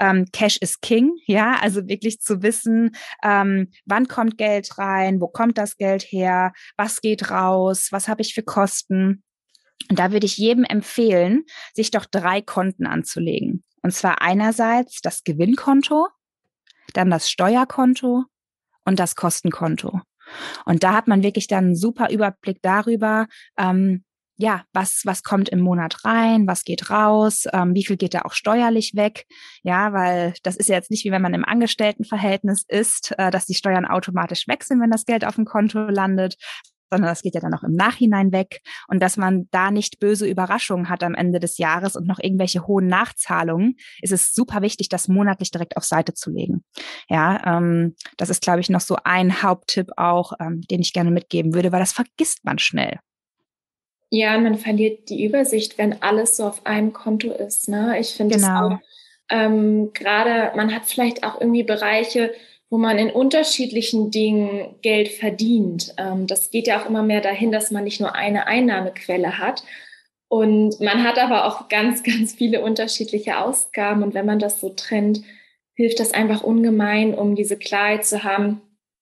[0.00, 5.28] Ähm, Cash is King, ja, also wirklich zu wissen, ähm, wann kommt Geld rein, wo
[5.28, 9.22] kommt das Geld her, was geht raus, was habe ich für Kosten.
[9.90, 13.62] Und da würde ich jedem empfehlen, sich doch drei Konten anzulegen.
[13.82, 16.08] Und zwar einerseits das Gewinnkonto,
[16.94, 18.24] dann das Steuerkonto
[18.86, 20.00] und das Kostenkonto.
[20.64, 23.26] Und da hat man wirklich dann einen super Überblick darüber,
[23.58, 24.04] ähm,
[24.36, 28.22] ja, was, was kommt im Monat rein, was geht raus, ähm, wie viel geht da
[28.22, 29.26] auch steuerlich weg.
[29.62, 33.46] Ja, weil das ist ja jetzt nicht wie wenn man im Angestelltenverhältnis ist, äh, dass
[33.46, 36.36] die Steuern automatisch weg sind, wenn das Geld auf dem Konto landet,
[36.90, 40.26] sondern das geht ja dann auch im Nachhinein weg und dass man da nicht böse
[40.28, 44.88] Überraschungen hat am Ende des Jahres und noch irgendwelche hohen Nachzahlungen, ist es super wichtig,
[44.88, 46.64] das monatlich direkt auf Seite zu legen.
[47.08, 51.10] Ja, ähm, das ist, glaube ich, noch so ein Haupttipp auch, ähm, den ich gerne
[51.10, 52.98] mitgeben würde, weil das vergisst man schnell.
[54.10, 57.68] Ja, man verliert die Übersicht, wenn alles so auf einem Konto ist.
[57.68, 57.98] Ne?
[57.98, 58.68] Ich finde genau.
[58.68, 58.78] auch
[59.30, 62.32] ähm, gerade, man hat vielleicht auch irgendwie Bereiche,
[62.70, 65.94] wo man in unterschiedlichen Dingen Geld verdient.
[65.96, 69.62] Ähm, das geht ja auch immer mehr dahin, dass man nicht nur eine Einnahmequelle hat.
[70.28, 74.02] Und man hat aber auch ganz, ganz viele unterschiedliche Ausgaben.
[74.02, 75.22] Und wenn man das so trennt,
[75.74, 78.60] hilft das einfach ungemein, um diese Klarheit zu haben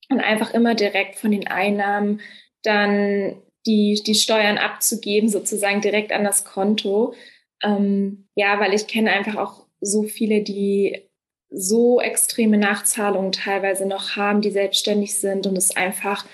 [0.09, 2.21] und einfach immer direkt von den Einnahmen
[2.63, 7.15] dann die, die Steuern abzugeben, sozusagen direkt an das Konto.
[7.63, 11.09] Ähm, ja, weil ich kenne einfach auch so viele, die
[11.51, 16.25] so extreme Nachzahlungen teilweise noch haben, die selbstständig sind und es einfach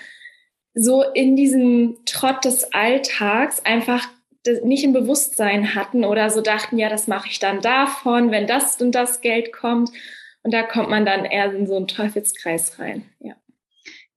[0.73, 4.07] so in diesem Trott des Alltags einfach
[4.63, 8.81] nicht im Bewusstsein hatten oder so dachten, ja, das mache ich dann davon, wenn das
[8.81, 9.91] und das Geld kommt.
[10.43, 13.03] Und da kommt man dann eher in so einen Teufelskreis rein.
[13.19, 13.35] Ja.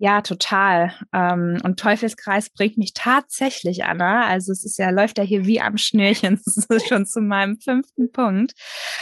[0.04, 0.92] Ja, total.
[1.12, 4.26] Ähm, und Teufelskreis bringt mich tatsächlich, Anna.
[4.26, 6.40] Also es ist ja, läuft ja hier wie am Schnürchen.
[6.52, 8.52] Das ist schon zu meinem fünften Punkt.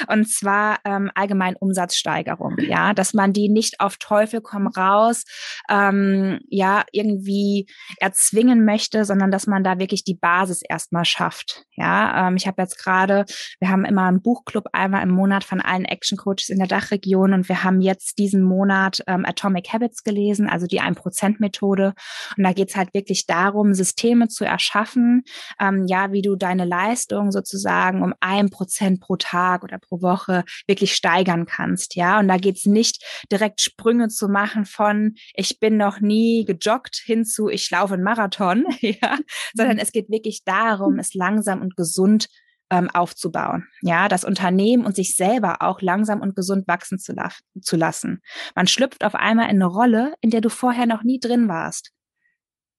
[0.08, 2.56] Und zwar ähm, allgemein Umsatzsteigerung.
[2.58, 5.24] Ja, dass man die nicht auf Teufel komm raus,
[5.70, 7.66] ähm, ja, irgendwie
[7.98, 11.64] erzwingen möchte, sondern dass man da wirklich die Basis erstmal schafft.
[11.76, 13.24] Ja, ähm, ich habe jetzt gerade,
[13.58, 17.32] wir haben immer einen Buchclub einmal im Monat von allen Action Coaches in der Dachregion
[17.32, 21.94] und wir haben jetzt diesen Monat ähm, Atomic Habits gelesen, also die 1%-Methode.
[22.36, 25.22] Und da geht es halt wirklich darum, Systeme zu erschaffen,
[25.60, 30.44] ähm, ja, wie du deine Leistung sozusagen um ein Prozent pro Tag oder pro Woche
[30.66, 31.94] wirklich steigern kannst.
[31.96, 36.44] Ja, und da geht es nicht direkt Sprünge zu machen von ich bin noch nie
[36.44, 39.18] gejoggt hin zu ich laufe einen Marathon, ja,
[39.54, 39.82] sondern mhm.
[39.82, 42.28] es geht wirklich darum, es langsam und gesund
[42.70, 43.66] ähm, aufzubauen.
[43.82, 47.30] Ja, das Unternehmen und sich selber auch langsam und gesund wachsen zu, la
[47.60, 48.22] zu lassen.
[48.54, 51.92] Man schlüpft auf einmal in eine Rolle, in der du vorher noch nie drin warst.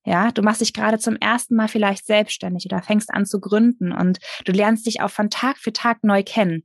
[0.03, 3.91] Ja, du machst dich gerade zum ersten Mal vielleicht selbstständig oder fängst an zu gründen
[3.91, 6.63] und du lernst dich auch von Tag für Tag neu kennen.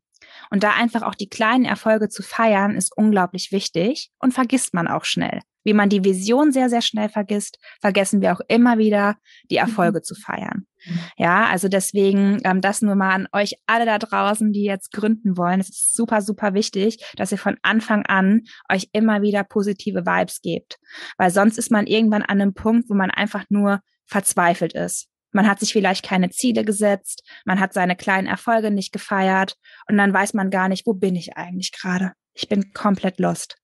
[0.50, 4.88] Und da einfach auch die kleinen Erfolge zu feiern, ist unglaublich wichtig und vergisst man
[4.88, 5.40] auch schnell.
[5.66, 9.16] Wie man die Vision sehr, sehr schnell vergisst, vergessen wir auch immer wieder,
[9.50, 10.04] die Erfolge mhm.
[10.04, 10.64] zu feiern.
[10.86, 11.00] Mhm.
[11.16, 15.36] Ja, also deswegen ähm, das nur mal an euch alle da draußen, die jetzt gründen
[15.36, 15.58] wollen.
[15.58, 20.40] Es ist super, super wichtig, dass ihr von Anfang an euch immer wieder positive Vibes
[20.40, 20.78] gebt.
[21.18, 25.08] Weil sonst ist man irgendwann an einem Punkt, wo man einfach nur verzweifelt ist.
[25.32, 29.56] Man hat sich vielleicht keine Ziele gesetzt, man hat seine kleinen Erfolge nicht gefeiert
[29.88, 32.12] und dann weiß man gar nicht, wo bin ich eigentlich gerade.
[32.34, 33.56] Ich bin komplett lost.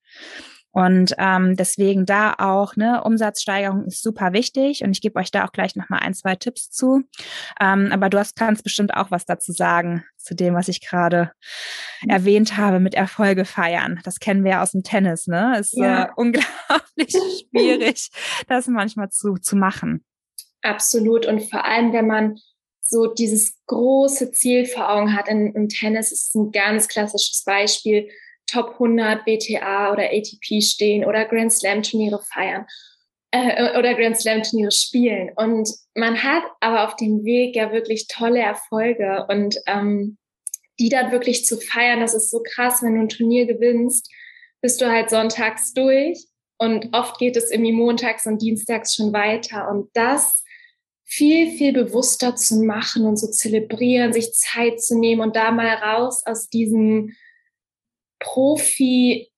[0.72, 5.44] Und ähm, deswegen da auch, ne, Umsatzsteigerung ist super wichtig und ich gebe euch da
[5.44, 7.02] auch gleich nochmal ein, zwei Tipps zu.
[7.60, 11.32] Ähm, aber du hast, kannst bestimmt auch was dazu sagen, zu dem, was ich gerade
[12.08, 14.00] erwähnt habe mit Erfolge feiern.
[14.04, 15.58] Das kennen wir ja aus dem Tennis, ne?
[15.58, 16.04] Ist ja.
[16.04, 17.12] äh, unglaublich
[17.50, 18.10] schwierig,
[18.48, 20.04] das manchmal zu, zu machen.
[20.62, 21.26] Absolut.
[21.26, 22.38] Und vor allem, wenn man
[22.92, 25.28] so dieses große Ziel vor Augen hat.
[25.28, 28.08] Im Tennis ist es ein ganz klassisches Beispiel.
[28.52, 32.66] Top 100 BTA oder ATP stehen oder Grand Slam Turniere feiern
[33.30, 35.30] äh, oder Grand Slam Turniere spielen.
[35.36, 40.18] Und man hat aber auf dem Weg ja wirklich tolle Erfolge und ähm,
[40.78, 44.10] die dann wirklich zu feiern, das ist so krass, wenn du ein Turnier gewinnst,
[44.60, 46.26] bist du halt sonntags durch
[46.58, 50.42] und oft geht es irgendwie montags und dienstags schon weiter und das
[51.04, 55.74] viel, viel bewusster zu machen und so zelebrieren, sich Zeit zu nehmen und da mal
[55.74, 57.14] raus aus diesem
[58.22, 59.30] Profi-Sein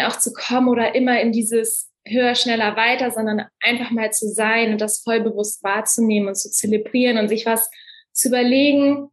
[0.00, 4.72] auch zu kommen oder immer in dieses höher, schneller, weiter, sondern einfach mal zu sein
[4.72, 7.70] und das voll bewusst wahrzunehmen und zu zelebrieren und sich was
[8.12, 9.10] zu überlegen,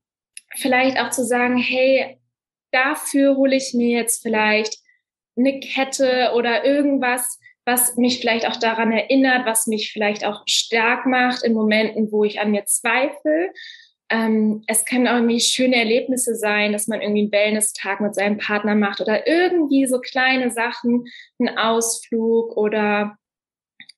[0.55, 2.19] vielleicht auch zu sagen, hey,
[2.71, 4.77] dafür hole ich mir jetzt vielleicht
[5.37, 11.05] eine Kette oder irgendwas, was mich vielleicht auch daran erinnert, was mich vielleicht auch stark
[11.05, 13.51] macht in Momenten, wo ich an mir zweifle.
[14.09, 18.37] Ähm, es können auch irgendwie schöne Erlebnisse sein, dass man irgendwie einen Wellness-Tag mit seinem
[18.37, 21.05] Partner macht oder irgendwie so kleine Sachen,
[21.39, 23.17] ein Ausflug oder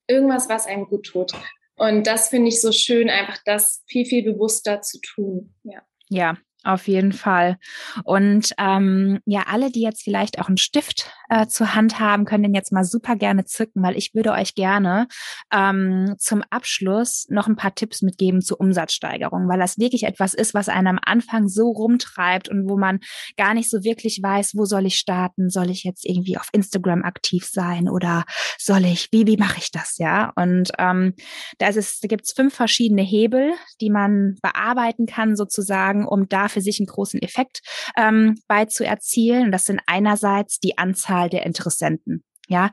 [0.08, 1.34] irgendwas, was einem gut tut.
[1.76, 5.54] Und das finde ich so schön, einfach das viel, viel bewusster zu tun.
[5.64, 5.82] Ja.
[6.10, 7.58] Ja, auf jeden Fall.
[8.04, 12.44] Und ähm, ja, alle, die jetzt vielleicht auch einen Stift äh, zur Hand haben, können
[12.44, 15.08] den jetzt mal super gerne zücken, weil ich würde euch gerne
[15.54, 20.54] ähm, zum Abschluss noch ein paar Tipps mitgeben zur Umsatzsteigerung, weil das wirklich etwas ist,
[20.54, 23.00] was einen am Anfang so rumtreibt und wo man
[23.38, 25.50] gar nicht so wirklich weiß, wo soll ich starten?
[25.50, 28.26] Soll ich jetzt irgendwie auf Instagram aktiv sein oder
[28.58, 30.34] soll ich, wie, wie mache ich das, ja?
[30.36, 31.14] Und ähm,
[31.58, 36.28] da, ist es, da gibt es fünf verschiedene Hebel, die man bearbeiten kann, sozusagen, um
[36.28, 37.62] da für sich einen großen Effekt
[37.98, 39.46] ähm, bei zu erzielen.
[39.46, 42.24] Und das sind einerseits die Anzahl der Interessenten.
[42.50, 42.72] Ja,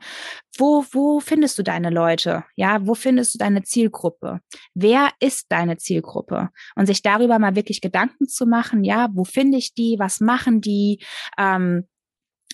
[0.57, 2.43] wo, wo findest du deine Leute?
[2.55, 4.39] Ja, wo findest du deine Zielgruppe?
[4.73, 6.49] Wer ist deine Zielgruppe?
[6.75, 9.97] Und sich darüber mal wirklich Gedanken zu machen, ja, wo finde ich die?
[9.99, 11.03] Was machen die?
[11.37, 11.87] Ähm,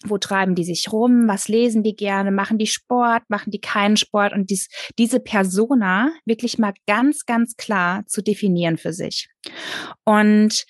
[0.05, 3.95] wo treiben die sich rum, was lesen die gerne, machen die Sport, machen die keinen
[3.95, 9.29] Sport und dies, diese Persona wirklich mal ganz, ganz klar zu definieren für sich.
[10.03, 10.65] Und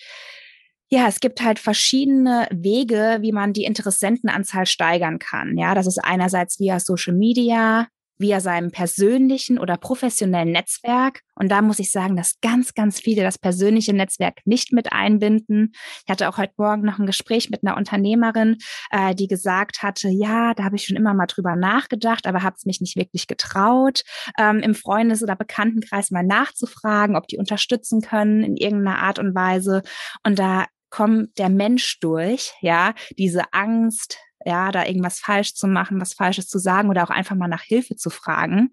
[0.93, 5.57] ja, es gibt halt verschiedene Wege, wie man die Interessentenanzahl steigern kann.
[5.57, 7.87] Ja, das ist einerseits via Social Media,
[8.19, 11.21] via seinem persönlichen oder professionellen Netzwerk.
[11.33, 15.71] Und da muss ich sagen, dass ganz, ganz viele das persönliche Netzwerk nicht mit einbinden.
[16.05, 18.57] Ich hatte auch heute Morgen noch ein Gespräch mit einer Unternehmerin,
[18.91, 22.55] äh, die gesagt hatte, ja, da habe ich schon immer mal drüber nachgedacht, aber habe
[22.55, 24.03] es mich nicht wirklich getraut,
[24.37, 29.33] ähm, im Freundes- oder Bekanntenkreis mal nachzufragen, ob die unterstützen können in irgendeiner Art und
[29.33, 29.81] Weise.
[30.23, 35.99] Und da kommt der Mensch durch, ja, diese Angst, ja, da irgendwas falsch zu machen,
[35.99, 38.69] was Falsches zu sagen oder auch einfach mal nach Hilfe zu fragen.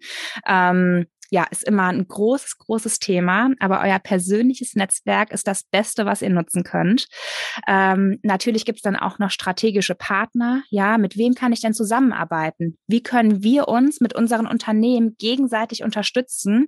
[0.47, 6.05] Ähm, ja, ist immer ein großes, großes Thema, aber euer persönliches Netzwerk ist das Beste,
[6.05, 7.07] was ihr nutzen könnt.
[7.67, 10.63] Ähm, natürlich gibt es dann auch noch strategische Partner.
[10.69, 12.77] Ja, mit wem kann ich denn zusammenarbeiten?
[12.87, 16.67] Wie können wir uns mit unseren Unternehmen gegenseitig unterstützen,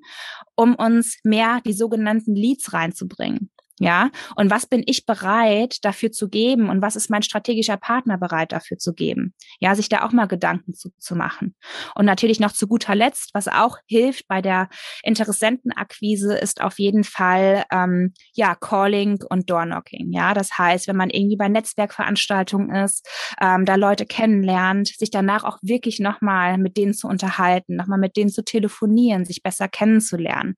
[0.54, 3.51] um uns mehr die sogenannten Leads reinzubringen?
[3.82, 8.16] Ja, und was bin ich bereit dafür zu geben und was ist mein strategischer Partner
[8.16, 9.34] bereit dafür zu geben?
[9.58, 11.56] Ja, sich da auch mal Gedanken zu, zu machen.
[11.96, 14.68] Und natürlich noch zu guter Letzt, was auch hilft bei der
[15.02, 20.12] Interessentenakquise, ist auf jeden Fall ähm, ja Calling und Doorknocking.
[20.12, 23.08] Ja, das heißt, wenn man irgendwie bei Netzwerkveranstaltungen ist,
[23.40, 28.16] ähm, da Leute kennenlernt, sich danach auch wirklich nochmal mit denen zu unterhalten, nochmal mit
[28.16, 30.54] denen zu telefonieren, sich besser kennenzulernen.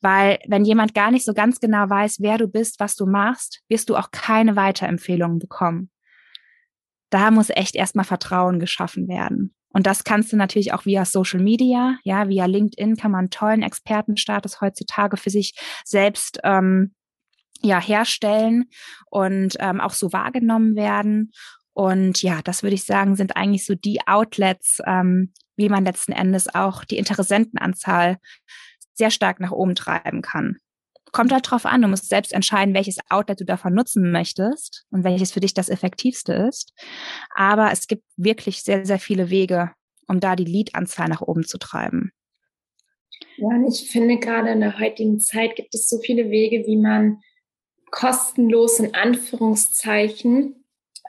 [0.00, 3.60] Weil wenn jemand gar nicht so ganz genau weiß, wer du bist, was du machst,
[3.68, 5.90] wirst du auch keine Weiterempfehlungen bekommen.
[7.10, 9.54] Da muss echt erstmal Vertrauen geschaffen werden.
[9.72, 13.30] Und das kannst du natürlich auch via Social Media, ja, via LinkedIn kann man einen
[13.30, 16.94] tollen Expertenstatus heutzutage für sich selbst ähm,
[17.62, 18.66] ja herstellen
[19.10, 21.32] und ähm, auch so wahrgenommen werden.
[21.74, 26.12] Und ja, das würde ich sagen, sind eigentlich so die Outlets, ähm, wie man letzten
[26.12, 28.18] Endes auch die Interessentenanzahl
[28.94, 30.58] sehr stark nach oben treiben kann.
[31.12, 35.04] Kommt halt drauf an, du musst selbst entscheiden, welches Outlet du davon nutzen möchtest und
[35.04, 36.72] welches für dich das effektivste ist.
[37.34, 39.72] Aber es gibt wirklich sehr, sehr viele Wege,
[40.08, 42.12] um da die Lead-Anzahl nach oben zu treiben.
[43.36, 46.76] Ja, und ich finde gerade in der heutigen Zeit gibt es so viele Wege, wie
[46.76, 47.20] man
[47.90, 50.64] kostenlos in Anführungszeichen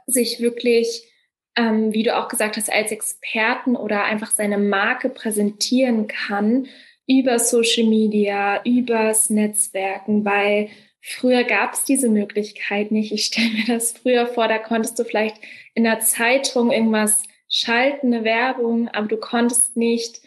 [0.05, 1.09] sich wirklich,
[1.55, 6.67] ähm, wie du auch gesagt hast, als Experten oder einfach seine Marke präsentieren kann
[7.07, 10.69] über Social Media, übers Netzwerken, weil
[11.01, 13.11] früher gab es diese Möglichkeit nicht.
[13.11, 15.37] Ich stelle mir das früher vor, da konntest du vielleicht
[15.73, 20.21] in der Zeitung irgendwas schalten, eine Werbung, aber du konntest nicht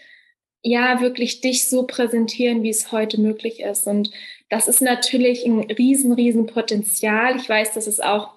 [0.63, 3.87] ja wirklich dich so präsentieren, wie es heute möglich ist.
[3.87, 4.11] Und
[4.49, 7.37] das ist natürlich ein riesen, riesen Potenzial.
[7.37, 8.35] Ich weiß, dass es auch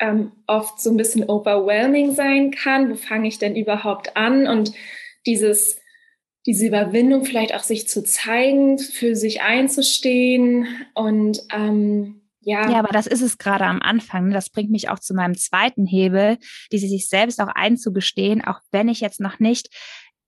[0.00, 2.90] ähm, oft so ein bisschen overwhelming sein kann.
[2.90, 4.46] Wo fange ich denn überhaupt an?
[4.46, 4.72] Und
[5.26, 5.80] dieses
[6.46, 12.70] diese Überwindung vielleicht auch sich zu zeigen, für sich einzustehen und ähm, ja.
[12.70, 14.30] Ja, aber das ist es gerade am Anfang.
[14.30, 16.36] Das bringt mich auch zu meinem zweiten Hebel,
[16.72, 19.68] die sich selbst auch einzugestehen, auch wenn ich jetzt noch nicht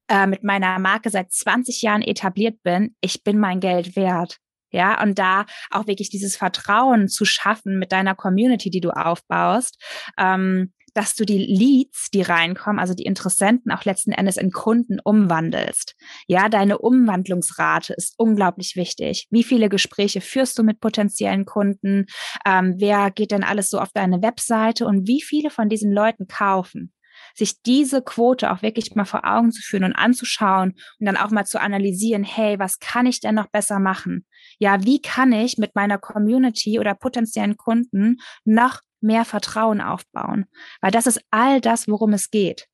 [0.08, 4.38] äh, mit meiner Marke seit 20 Jahren etabliert bin, ich bin mein Geld wert.
[4.72, 9.80] Ja, und da auch wirklich dieses Vertrauen zu schaffen mit deiner Community, die du aufbaust,
[10.18, 14.98] ähm, dass du die Leads, die reinkommen, also die Interessenten auch letzten Endes in Kunden
[14.98, 15.94] umwandelst.
[16.26, 19.26] Ja, deine Umwandlungsrate ist unglaublich wichtig.
[19.30, 22.06] Wie viele Gespräche führst du mit potenziellen Kunden?
[22.46, 26.26] Ähm, wer geht denn alles so auf deine Webseite und wie viele von diesen Leuten
[26.28, 26.92] kaufen?
[27.34, 31.30] sich diese Quote auch wirklich mal vor Augen zu führen und anzuschauen und dann auch
[31.30, 34.26] mal zu analysieren, hey, was kann ich denn noch besser machen?
[34.58, 40.46] Ja, wie kann ich mit meiner Community oder potenziellen Kunden noch mehr Vertrauen aufbauen.
[40.80, 42.66] Weil das ist all das, worum es geht.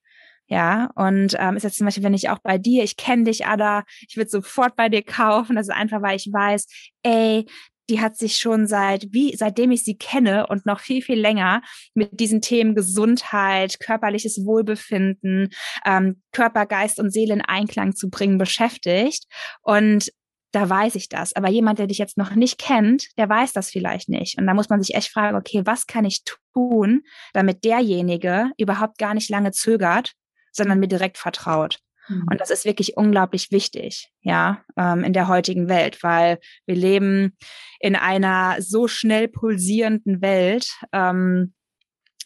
[0.49, 3.47] Ja, und ähm, ist jetzt zum Beispiel, wenn ich auch bei dir, ich kenne dich,
[3.47, 5.57] Ada, ich würde sofort bei dir kaufen.
[5.57, 6.67] Das ist einfach, weil ich weiß,
[7.05, 7.47] ey,
[7.89, 11.63] die hat sich schon seit wie seitdem ich sie kenne und noch viel viel länger
[11.95, 15.51] mit diesen Themen Gesundheit, körperliches Wohlbefinden,
[15.85, 19.25] ähm, Körper, Geist und Seele in Einklang zu bringen beschäftigt
[19.63, 20.11] und
[20.53, 21.35] da weiß ich das.
[21.35, 24.39] Aber jemand, der dich jetzt noch nicht kennt, der weiß das vielleicht nicht.
[24.39, 26.23] Und da muss man sich echt fragen, okay, was kann ich
[26.55, 30.13] tun, damit derjenige überhaupt gar nicht lange zögert,
[30.53, 31.79] sondern mir direkt vertraut.
[32.09, 32.27] Mhm.
[32.31, 37.37] Und das ist wirklich unglaublich wichtig, ja, ähm, in der heutigen Welt, weil wir leben
[37.81, 41.55] in einer so schnell pulsierenden Welt, ähm,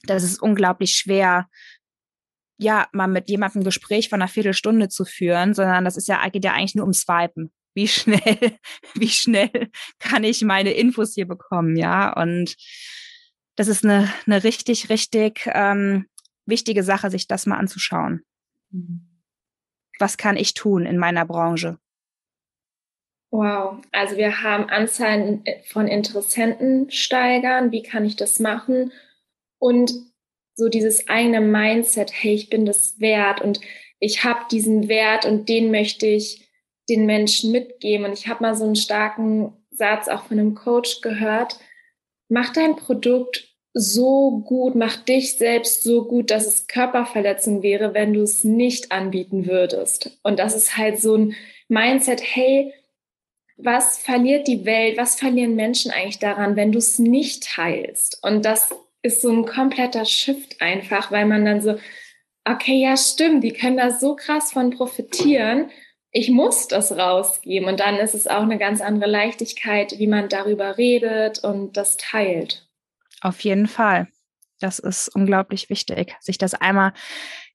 [0.04, 1.48] dass es unglaublich schwer
[2.58, 6.26] ja, mal mit jemandem ein Gespräch von einer Viertelstunde zu führen, sondern das ist ja,
[6.28, 7.52] geht ja eigentlich nur ums Swipen.
[7.76, 8.58] Wie schnell,
[8.94, 12.10] wie schnell kann ich meine Infos hier bekommen, ja?
[12.20, 12.56] Und
[13.54, 16.06] das ist eine, eine richtig, richtig ähm,
[16.46, 18.22] wichtige Sache, sich das mal anzuschauen.
[18.70, 19.06] Mhm.
[19.98, 21.78] Was kann ich tun in meiner Branche?
[23.30, 27.72] Wow, also wir haben Anzahlen von Interessenten steigern.
[27.72, 28.92] Wie kann ich das machen?
[29.58, 29.92] Und
[30.54, 33.60] so dieses eigene Mindset, hey, ich bin das wert und
[33.98, 36.45] ich habe diesen Wert und den möchte ich
[36.88, 38.06] den Menschen mitgeben.
[38.06, 41.58] Und ich habe mal so einen starken Satz auch von einem Coach gehört.
[42.28, 48.14] Mach dein Produkt so gut, mach dich selbst so gut, dass es Körperverletzung wäre, wenn
[48.14, 50.18] du es nicht anbieten würdest.
[50.22, 51.34] Und das ist halt so ein
[51.68, 52.72] Mindset, hey,
[53.58, 58.18] was verliert die Welt, was verlieren Menschen eigentlich daran, wenn du es nicht teilst?
[58.22, 58.70] Und das
[59.02, 61.78] ist so ein kompletter Shift einfach, weil man dann so,
[62.44, 65.70] okay, ja, stimmt, die können da so krass von profitieren.
[66.18, 67.68] Ich muss das rausgeben.
[67.68, 71.98] Und dann ist es auch eine ganz andere Leichtigkeit, wie man darüber redet und das
[71.98, 72.66] teilt.
[73.20, 74.08] Auf jeden Fall.
[74.58, 76.94] Das ist unglaublich wichtig, sich das einmal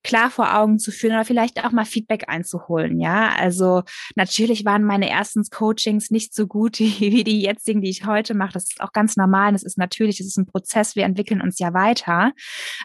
[0.04, 3.00] klar vor Augen zu führen oder vielleicht auch mal Feedback einzuholen.
[3.00, 3.84] Ja, also
[4.16, 8.54] natürlich waren meine ersten Coachings nicht so gut wie die jetzigen, die ich heute mache.
[8.54, 9.54] Das ist auch ganz normal.
[9.54, 10.96] Das ist natürlich, das ist ein Prozess.
[10.96, 12.32] Wir entwickeln uns ja weiter.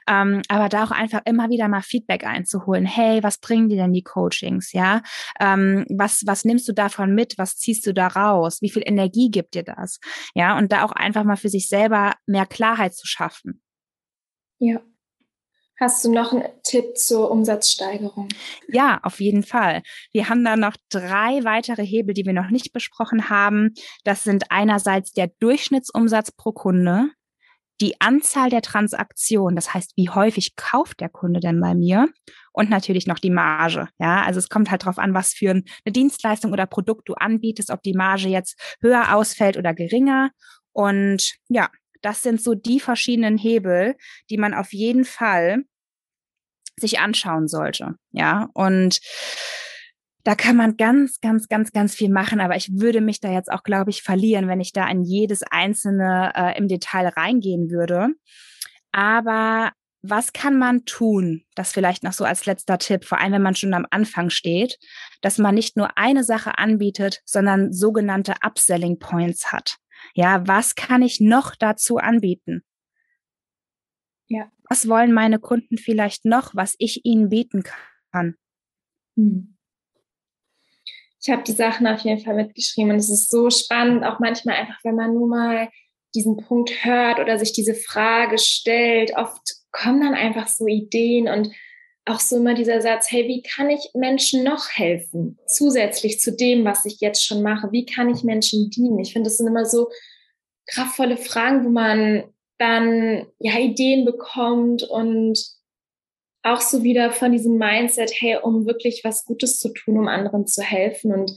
[0.09, 2.85] Ähm, aber da auch einfach immer wieder mal Feedback einzuholen.
[2.85, 4.73] Hey, was bringen dir denn die Coachings?
[4.73, 5.03] Ja,
[5.41, 7.39] ähm, was, was nimmst du davon mit?
[7.39, 8.59] Was ziehst du da raus?
[8.61, 10.01] Wie viel Energie gibt dir das?
[10.35, 13.63] Ja, und da auch einfach mal für sich selber mehr Klarheit zu schaffen.
[14.59, 14.81] Ja,
[15.79, 18.29] Hast du noch einen Tipp zur Umsatzsteigerung?
[18.69, 19.83] Ja, auf jeden Fall.
[20.13, 23.75] Wir haben da noch drei weitere Hebel, die wir noch nicht besprochen haben.
[24.03, 27.11] Das sind einerseits der Durchschnittsumsatz pro Kunde,
[27.83, 32.09] die Anzahl der Transaktionen, das heißt, wie häufig kauft der Kunde denn bei mir
[32.53, 33.89] und natürlich noch die Marge.
[33.99, 37.71] Ja, also es kommt halt darauf an, was für eine Dienstleistung oder Produkt du anbietest,
[37.71, 40.31] ob die Marge jetzt höher ausfällt oder geringer.
[40.73, 41.69] Und ja,
[42.03, 43.97] das sind so die verschiedenen Hebel,
[44.31, 45.65] die man auf jeden Fall
[46.79, 47.95] sich anschauen sollte.
[48.13, 49.01] Ja, und
[50.25, 53.51] da kann man ganz, ganz, ganz, ganz viel machen, aber ich würde mich da jetzt
[53.51, 58.09] auch, glaube ich, verlieren, wenn ich da in jedes einzelne äh, im Detail reingehen würde.
[58.91, 59.71] Aber
[60.03, 61.43] was kann man tun?
[61.55, 64.79] Das vielleicht noch so als letzter Tipp, vor allem wenn man schon am Anfang steht,
[65.21, 69.77] dass man nicht nur eine Sache anbietet, sondern sogenannte Upselling Points hat.
[70.15, 72.63] Ja, was kann ich noch dazu anbieten?
[74.29, 74.51] Ja.
[74.69, 77.63] Was wollen meine Kunden vielleicht noch, was ich ihnen bieten
[78.13, 78.37] kann?
[79.17, 79.57] Hm.
[81.21, 84.57] Ich habe die Sachen auf jeden Fall mitgeschrieben und es ist so spannend, auch manchmal
[84.57, 85.69] einfach, wenn man nur mal
[86.15, 89.13] diesen Punkt hört oder sich diese Frage stellt.
[89.17, 91.53] Oft kommen dann einfach so Ideen und
[92.07, 95.39] auch so immer dieser Satz, hey, wie kann ich Menschen noch helfen?
[95.47, 97.73] Zusätzlich zu dem, was ich jetzt schon mache.
[97.73, 99.01] Wie kann ich Menschen dienen?
[99.01, 99.91] Ich finde, das sind immer so
[100.67, 102.25] kraftvolle Fragen, wo man
[102.59, 105.45] dann ja Ideen bekommt und
[106.43, 110.47] auch so wieder von diesem Mindset, hey, um wirklich was Gutes zu tun, um anderen
[110.47, 111.13] zu helfen.
[111.13, 111.33] Und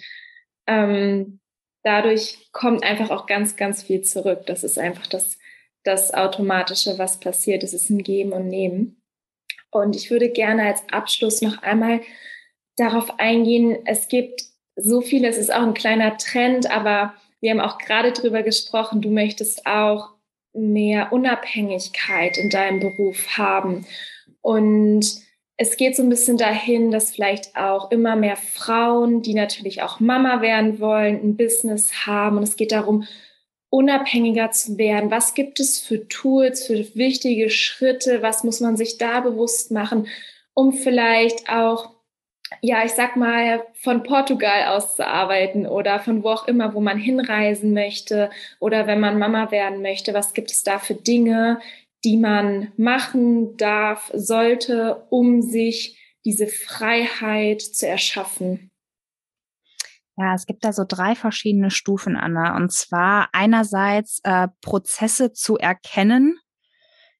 [0.67, 1.39] ähm,
[1.83, 4.45] dadurch kommt einfach auch ganz, ganz viel zurück.
[4.45, 5.39] Das ist einfach das,
[5.83, 7.63] das Automatische, was passiert.
[7.63, 8.98] Es ist ein Geben und Nehmen.
[9.71, 12.01] Und ich würde gerne als Abschluss noch einmal
[12.75, 14.43] darauf eingehen, es gibt
[14.75, 19.01] so viele, es ist auch ein kleiner Trend, aber wir haben auch gerade darüber gesprochen,
[19.01, 20.09] du möchtest auch
[20.53, 23.85] mehr Unabhängigkeit in deinem Beruf haben.
[24.41, 25.05] Und
[25.57, 29.99] es geht so ein bisschen dahin, dass vielleicht auch immer mehr Frauen, die natürlich auch
[29.99, 32.37] Mama werden wollen, ein Business haben.
[32.37, 33.05] Und es geht darum,
[33.69, 35.11] unabhängiger zu werden?
[35.11, 38.21] Was gibt es für Tools, für wichtige Schritte?
[38.21, 40.07] Was muss man sich da bewusst machen,
[40.53, 41.91] um vielleicht auch,
[42.61, 46.79] ja, ich sag mal, von Portugal aus zu arbeiten oder von wo auch immer, wo
[46.81, 50.13] man hinreisen möchte oder wenn man Mama werden möchte?
[50.13, 51.59] Was gibt es da für Dinge,
[52.03, 58.68] die man machen darf, sollte, um sich diese Freiheit zu erschaffen?
[60.19, 62.57] Ja, es gibt da so drei verschiedene Stufen, Anna.
[62.57, 66.37] Und zwar einerseits äh, Prozesse zu erkennen,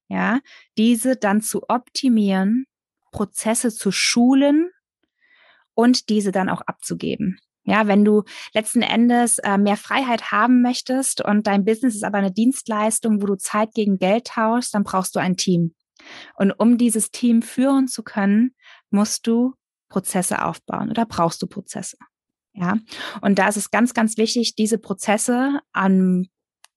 [0.09, 0.41] ja,
[0.77, 2.65] diese dann zu optimieren,
[3.11, 4.69] Prozesse zu schulen
[5.75, 7.39] und diese dann auch abzugeben.
[7.63, 12.17] Ja, wenn du letzten Endes äh, mehr Freiheit haben möchtest und dein Business ist aber
[12.17, 15.73] eine Dienstleistung, wo du Zeit gegen Geld tauschst, dann brauchst du ein Team.
[16.35, 18.55] Und um dieses Team führen zu können,
[18.89, 19.53] musst du
[19.87, 21.97] Prozesse aufbauen oder brauchst du Prozesse.
[22.53, 22.77] Ja,
[23.21, 26.27] und da ist es ganz, ganz wichtig, diese Prozesse an,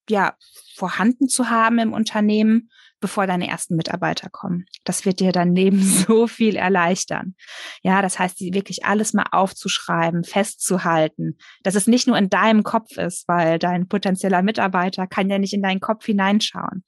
[0.08, 0.36] ja,
[0.74, 2.70] vorhanden zu haben im Unternehmen,
[3.00, 4.64] bevor deine ersten Mitarbeiter kommen.
[4.84, 7.34] Das wird dir dein Leben so viel erleichtern.
[7.82, 12.96] Ja, das heißt, wirklich alles mal aufzuschreiben, festzuhalten, dass es nicht nur in deinem Kopf
[12.96, 16.84] ist, weil dein potenzieller Mitarbeiter kann ja nicht in deinen Kopf hineinschauen.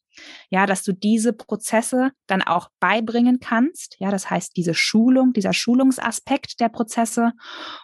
[0.50, 3.96] Ja, dass du diese Prozesse dann auch beibringen kannst.
[3.98, 7.32] Ja, das heißt, diese Schulung, dieser Schulungsaspekt der Prozesse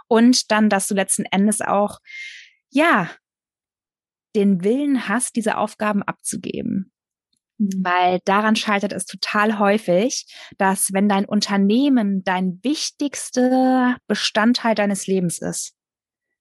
[0.09, 1.99] und dann, dass du letzten Endes auch,
[2.70, 3.11] ja,
[4.37, 6.93] den Willen hast, diese Aufgaben abzugeben.
[7.59, 7.85] Mhm.
[7.85, 10.26] Weil daran scheitert es total häufig,
[10.57, 15.74] dass wenn dein Unternehmen dein wichtigster Bestandteil deines Lebens ist,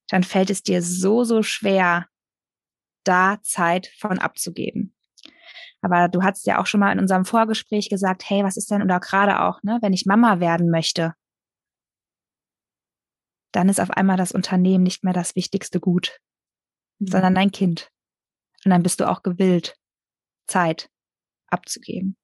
[0.08, 2.08] dann fällt es dir so, so schwer,
[3.04, 4.96] da Zeit von abzugeben.
[5.82, 8.82] Aber du hast ja auch schon mal in unserem Vorgespräch gesagt, hey, was ist denn,
[8.82, 11.14] oder gerade auch, ne, wenn ich Mama werden möchte,
[13.52, 16.20] dann ist auf einmal das Unternehmen nicht mehr das wichtigste Gut,
[17.00, 17.08] mhm.
[17.08, 17.90] sondern dein Kind.
[18.66, 19.76] Und dann bist du auch gewillt,
[20.48, 20.90] Zeit
[21.48, 22.18] abzugeben.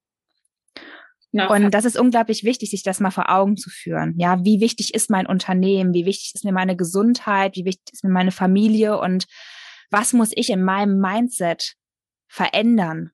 [1.32, 4.18] No, und das ist unglaublich wichtig, sich das mal vor Augen zu führen.
[4.18, 5.93] Ja, wie wichtig ist mein Unternehmen?
[5.93, 7.58] Wie wichtig ist mir meine Gesundheit?
[7.58, 8.97] Wie wichtig ist mir meine Familie?
[8.97, 9.26] Und
[9.91, 11.76] was muss ich in meinem Mindset
[12.28, 13.12] verändern,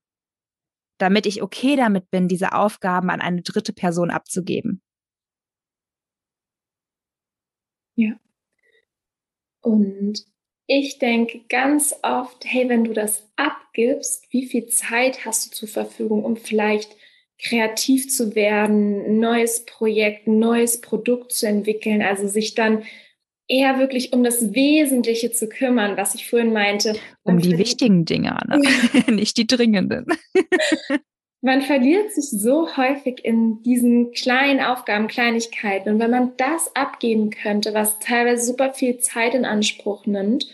[1.02, 4.82] damit ich okay damit bin, diese Aufgaben an eine dritte Person abzugeben?
[7.96, 8.14] Ja.
[9.62, 10.26] Und
[10.68, 15.68] ich denke ganz oft, hey, wenn du das abgibst, wie viel Zeit hast du zur
[15.68, 16.96] Verfügung, um vielleicht
[17.38, 22.84] kreativ zu werden, ein neues Projekt, ein neues Produkt zu entwickeln, also sich dann
[23.52, 26.96] eher wirklich um das Wesentliche zu kümmern, was ich vorhin meinte.
[27.24, 28.62] Um die wichtigen Dinge, ne?
[29.14, 30.06] nicht die dringenden.
[31.42, 35.90] man verliert sich so häufig in diesen kleinen Aufgaben, Kleinigkeiten.
[35.90, 40.46] Und wenn man das abgeben könnte, was teilweise super viel Zeit in Anspruch nimmt,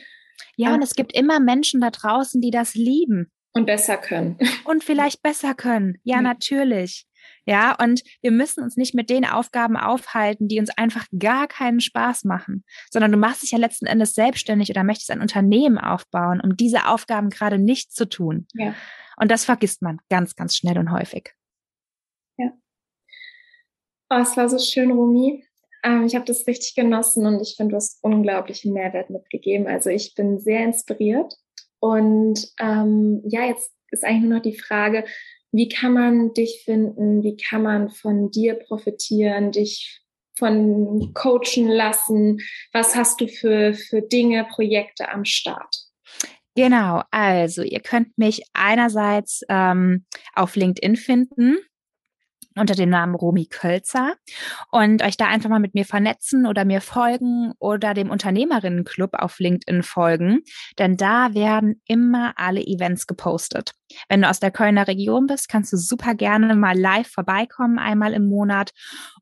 [0.60, 3.32] ja, und es gibt immer Menschen da draußen, die das lieben.
[3.54, 4.38] Und besser können.
[4.66, 6.00] Und vielleicht besser können.
[6.04, 7.06] Ja, natürlich.
[7.48, 11.80] Ja, und wir müssen uns nicht mit den Aufgaben aufhalten, die uns einfach gar keinen
[11.80, 16.42] Spaß machen, sondern du machst dich ja letzten Endes selbstständig oder möchtest ein Unternehmen aufbauen,
[16.42, 18.48] um diese Aufgaben gerade nicht zu tun.
[18.54, 18.76] Ja.
[19.16, 21.34] Und das vergisst man ganz, ganz schnell und häufig.
[22.38, 22.52] Ja.
[24.10, 25.46] Oh, es war so schön, Rumi.
[25.84, 29.68] Ähm, ich habe das richtig genossen und ich finde, du hast unglaublichen Mehrwert mitgegeben.
[29.68, 31.34] Also ich bin sehr inspiriert.
[31.80, 35.06] Und ähm, ja, jetzt ist eigentlich nur noch die Frage,
[35.58, 37.24] wie kann man dich finden?
[37.24, 40.02] Wie kann man von dir profitieren, dich
[40.38, 42.40] von coachen lassen?
[42.72, 45.76] Was hast du für, für Dinge, Projekte am Start?
[46.56, 50.06] Genau, also ihr könnt mich einerseits ähm,
[50.36, 51.58] auf LinkedIn finden
[52.60, 54.14] unter dem Namen Romy Kölzer
[54.72, 59.40] und euch da einfach mal mit mir vernetzen oder mir folgen oder dem Unternehmerinnenclub auf
[59.40, 60.44] LinkedIn folgen,
[60.80, 63.74] denn da werden immer alle Events gepostet.
[64.10, 68.14] Wenn du aus der Kölner Region bist, kannst du super gerne mal live vorbeikommen, einmal
[68.14, 68.72] im Monat.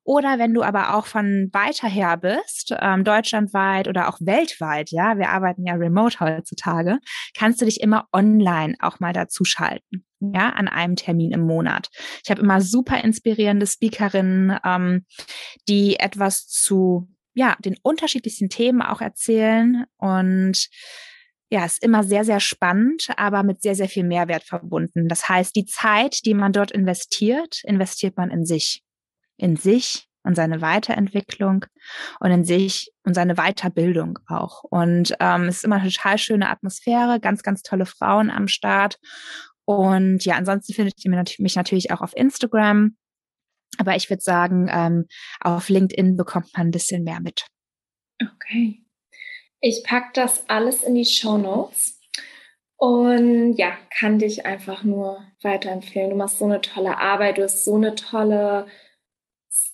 [0.04, 5.18] Oder wenn du aber auch von weiter her bist, ähm, deutschlandweit oder auch weltweit, ja,
[5.18, 7.00] wir arbeiten ja remote heutzutage,
[7.38, 11.90] kannst du dich immer online auch mal dazu schalten ja, an einem Termin im Monat.
[12.24, 15.06] Ich habe immer super inspirierende Speakerinnen, ähm,
[15.68, 20.70] die etwas zu ja, den unterschiedlichsten Themen auch erzählen und
[21.52, 25.08] ja, ist immer sehr, sehr spannend, aber mit sehr, sehr viel Mehrwert verbunden.
[25.08, 28.84] Das heißt, die Zeit, die man dort investiert, investiert man in sich.
[29.38, 31.66] In sich und seine Weiterentwicklung
[32.20, 34.64] und in sich und seine Weiterbildung auch.
[34.64, 38.98] Und ähm, es ist immer eine total schöne Atmosphäre, ganz, ganz tolle Frauen am Start.
[39.66, 42.96] Und ja, ansonsten findet ihr mich natürlich auch auf Instagram.
[43.78, 45.06] Aber ich würde sagen, ähm,
[45.42, 47.48] auf LinkedIn bekommt man ein bisschen mehr mit.
[48.22, 48.82] Okay.
[49.60, 52.00] Ich packe das alles in die Show Notes.
[52.78, 56.12] Und ja, kann dich einfach nur weiterempfehlen.
[56.12, 58.68] Du machst so eine tolle Arbeit, du hast so eine tolle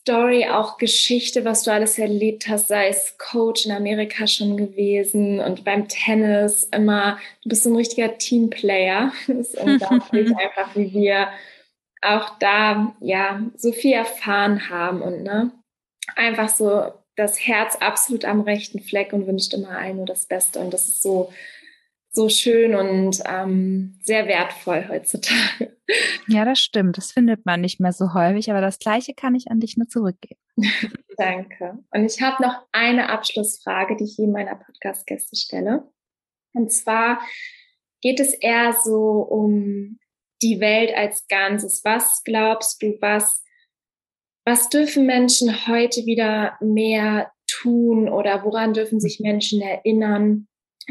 [0.02, 5.39] Story, auch Geschichte, was du alles erlebt hast, sei es Coach in Amerika schon gewesen
[5.39, 9.12] und beim Tennis immer, du bist so ein richtiger Teamplayer.
[9.28, 11.28] Das ist unglaublich einfach, wie wir
[12.02, 15.52] auch da, ja, so viel erfahren haben und, ne,
[16.16, 20.60] einfach so das Herz absolut am rechten Fleck und wünscht immer allen nur das Beste
[20.60, 21.32] und das ist so,
[22.12, 25.78] so schön und ähm, sehr wertvoll heutzutage.
[26.28, 26.97] Ja, das stimmt.
[26.97, 29.88] Das findet man nicht mehr so häufig, aber das Gleiche kann ich an dich nur
[29.88, 30.39] zurückgeben.
[31.18, 31.80] Danke.
[31.91, 35.89] Und ich habe noch eine Abschlussfrage, die ich jedem meiner Podcast-Gäste stelle.
[36.53, 37.20] Und zwar
[38.01, 39.99] geht es eher so um
[40.41, 41.82] die Welt als Ganzes.
[41.86, 43.43] Was glaubst du, was,
[44.45, 50.47] was dürfen Menschen heute wieder mehr tun oder woran dürfen sich Menschen erinnern?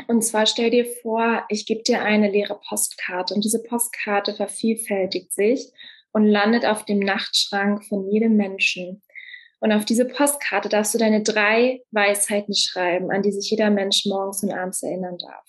[0.07, 5.32] Und zwar stell dir vor, ich gebe dir eine leere Postkarte und diese Postkarte vervielfältigt
[5.32, 5.72] sich
[6.12, 9.03] und landet auf dem Nachtschrank von jedem Menschen.
[9.61, 14.07] Und auf diese Postkarte darfst du deine drei Weisheiten schreiben, an die sich jeder Mensch
[14.07, 15.47] morgens und abends erinnern darf.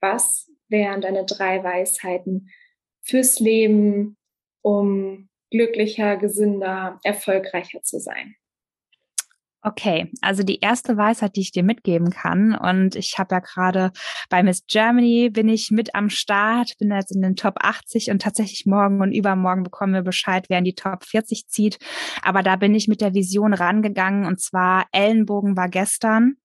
[0.00, 2.50] Was wären deine drei Weisheiten
[3.02, 4.16] fürs Leben,
[4.62, 8.36] um glücklicher, gesünder, erfolgreicher zu sein?
[9.60, 13.90] Okay, also die erste Weisheit, die ich dir mitgeben kann, und ich habe ja gerade
[14.30, 18.22] bei Miss Germany bin ich mit am Start, bin jetzt in den Top 80 und
[18.22, 21.78] tatsächlich morgen und übermorgen bekommen wir Bescheid, wer in die Top 40 zieht.
[22.22, 26.36] Aber da bin ich mit der Vision rangegangen und zwar Ellenbogen war gestern,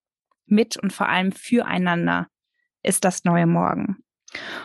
[0.47, 2.27] mit und vor allem füreinander
[2.81, 3.97] ist das neue Morgen.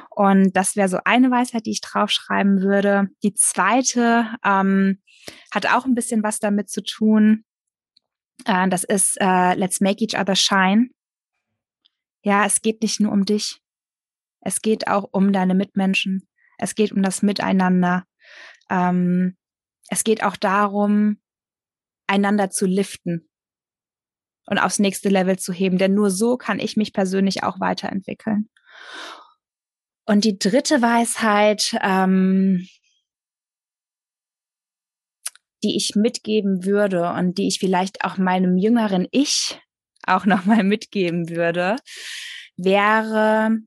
[0.09, 3.09] Und das wäre so eine Weisheit, die ich draufschreiben würde.
[3.23, 5.03] Die zweite ähm,
[5.53, 7.45] hat auch ein bisschen was damit zu tun,
[8.45, 10.89] äh, das ist äh, Let's Make Each Other Shine.
[12.23, 13.61] Ja, es geht nicht nur um dich.
[14.41, 16.29] Es geht auch um deine Mitmenschen.
[16.59, 18.05] Es geht um das Miteinander.
[18.71, 19.37] Ähm,
[19.89, 21.21] es geht auch darum,
[22.07, 23.29] einander zu liften
[24.47, 25.79] und aufs nächste Level zu heben.
[25.79, 28.49] Denn nur so kann ich mich persönlich auch weiterentwickeln.
[30.07, 32.67] Und die dritte Weisheit, ähm,
[35.63, 39.61] die ich mitgeben würde und die ich vielleicht auch meinem jüngeren Ich
[40.07, 41.77] auch nochmal mitgeben würde,
[42.57, 43.59] wäre,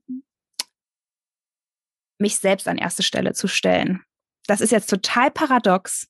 [2.18, 4.02] mich selbst an erste Stelle zu stellen.
[4.46, 6.08] Das ist jetzt total paradox,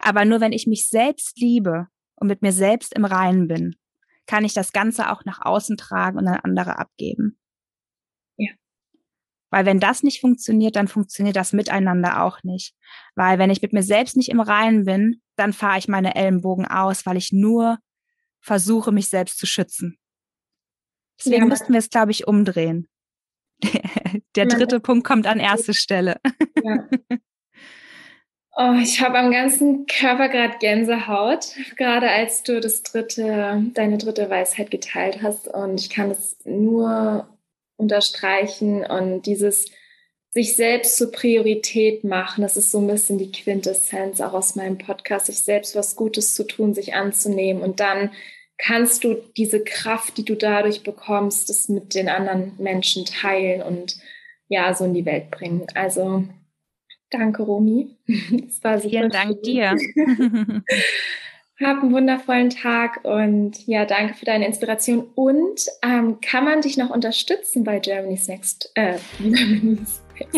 [0.00, 1.86] aber nur wenn ich mich selbst liebe
[2.16, 3.76] und mit mir selbst im Reinen bin,
[4.26, 7.38] kann ich das Ganze auch nach außen tragen und an andere abgeben.
[9.50, 12.74] Weil wenn das nicht funktioniert, dann funktioniert das miteinander auch nicht.
[13.14, 16.66] Weil wenn ich mit mir selbst nicht im Reinen bin, dann fahre ich meine Ellenbogen
[16.66, 17.78] aus, weil ich nur
[18.40, 19.98] versuche, mich selbst zu schützen.
[21.18, 21.48] Deswegen ja.
[21.48, 22.88] müssten wir es, glaube ich, umdrehen.
[24.36, 24.80] Der dritte ja.
[24.80, 26.20] Punkt kommt an erste Stelle.
[26.62, 26.88] Ja.
[28.58, 34.30] Oh, ich habe am ganzen Körper gerade Gänsehaut, gerade als du das dritte, deine dritte
[34.30, 35.46] Weisheit geteilt hast.
[35.46, 37.28] Und ich kann es nur
[37.76, 39.66] unterstreichen und dieses
[40.30, 44.76] sich selbst zur Priorität machen, das ist so ein bisschen die Quintessenz auch aus meinem
[44.76, 48.10] Podcast, sich selbst was Gutes zu tun, sich anzunehmen und dann
[48.58, 53.96] kannst du diese Kraft, die du dadurch bekommst, das mit den anderen Menschen teilen und
[54.48, 55.66] ja, so in die Welt bringen.
[55.74, 56.24] Also
[57.10, 57.96] danke, Romi.
[58.06, 59.76] Das war super Vielen Dank dir.
[61.58, 65.06] Hab einen wundervollen Tag und ja, danke für deine Inspiration.
[65.14, 68.70] Und ähm, kann man dich noch unterstützen bei Germany's Next?
[68.74, 70.02] Äh, Germany's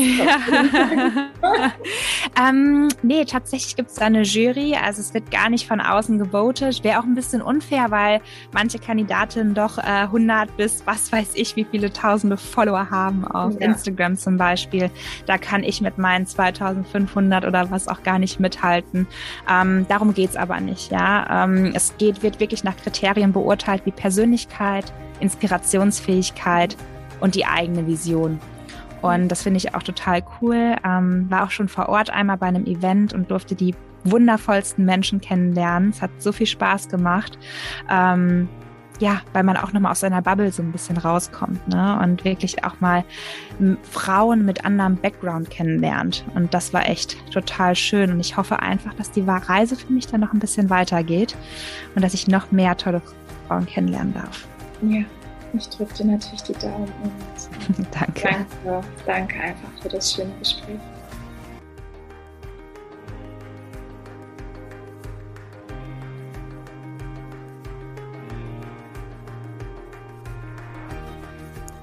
[2.38, 4.74] ähm, nee, tatsächlich gibt es da eine Jury.
[4.76, 6.82] Also es wird gar nicht von außen gewotet.
[6.84, 8.20] Wäre auch ein bisschen unfair, weil
[8.52, 13.54] manche Kandidatinnen doch äh, 100 bis was weiß ich, wie viele tausende Follower haben auf
[13.54, 13.66] ja.
[13.66, 14.90] Instagram zum Beispiel.
[15.26, 19.06] Da kann ich mit meinen 2500 oder was auch gar nicht mithalten.
[19.48, 20.90] Ähm, darum geht's aber nicht.
[20.90, 26.76] Ja, ähm, Es geht, wird wirklich nach Kriterien beurteilt wie Persönlichkeit, Inspirationsfähigkeit
[27.20, 28.40] und die eigene Vision.
[29.02, 30.76] Und das finde ich auch total cool.
[30.84, 33.74] Ähm, war auch schon vor Ort einmal bei einem Event und durfte die
[34.04, 35.90] wundervollsten Menschen kennenlernen.
[35.90, 37.38] Es hat so viel Spaß gemacht.
[37.90, 38.48] Ähm,
[39.00, 42.00] ja, weil man auch nochmal aus seiner Bubble so ein bisschen rauskommt, ne?
[42.02, 43.04] Und wirklich auch mal
[43.82, 46.24] Frauen mit anderem Background kennenlernt.
[46.34, 48.10] Und das war echt total schön.
[48.10, 51.36] Und ich hoffe einfach, dass die Reise für mich dann noch ein bisschen weitergeht
[51.94, 53.00] und dass ich noch mehr tolle
[53.46, 54.48] Frauen kennenlernen darf.
[54.82, 55.04] Ja,
[55.54, 58.22] ich drücke dir natürlich die Daumen und danke.
[58.22, 58.86] danke.
[59.06, 60.78] Danke einfach für das schöne Gespräch.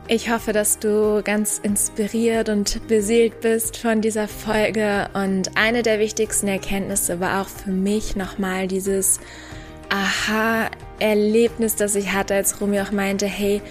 [0.07, 5.09] Ich hoffe, dass du ganz inspiriert und beseelt bist von dieser Folge.
[5.15, 9.19] Und eine der wichtigsten Erkenntnisse war auch für mich nochmal dieses
[10.99, 13.61] Aha-Erlebnis, das ich hatte, als Romy auch meinte, hey,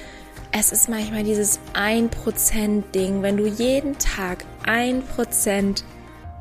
[0.52, 5.82] es ist manchmal dieses 1%-Ding, wenn du jeden Tag 1%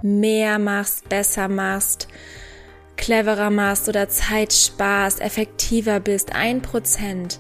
[0.02, 2.08] mehr machst, besser machst,
[2.96, 7.40] cleverer machst oder Zeit sparst, effektiver bist, 1%,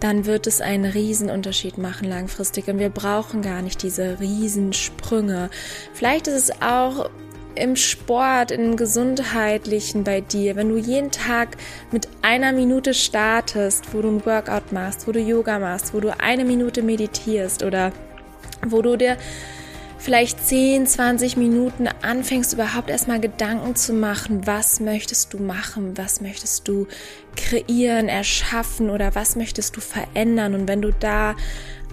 [0.00, 5.50] dann wird es einen Riesenunterschied machen langfristig und wir brauchen gar nicht diese Riesensprünge.
[5.92, 7.10] Vielleicht ist es auch
[7.58, 11.56] im Sport, im Gesundheitlichen bei dir, wenn du jeden Tag
[11.92, 16.18] mit einer Minute startest, wo du ein Workout machst, wo du Yoga machst, wo du
[16.18, 17.92] eine Minute meditierst oder
[18.66, 19.16] wo du dir
[19.98, 26.20] vielleicht 10, 20 Minuten anfängst, überhaupt erstmal Gedanken zu machen, was möchtest du machen, was
[26.20, 26.86] möchtest du
[27.36, 30.54] kreieren, erschaffen oder was möchtest du verändern.
[30.54, 31.34] Und wenn du da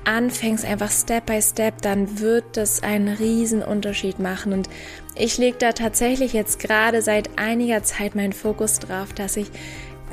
[0.05, 4.53] anfängst, einfach Step by Step, dann wird das einen riesen Unterschied machen.
[4.53, 4.70] Und
[5.16, 9.47] ich lege da tatsächlich jetzt gerade seit einiger Zeit meinen Fokus drauf, dass ich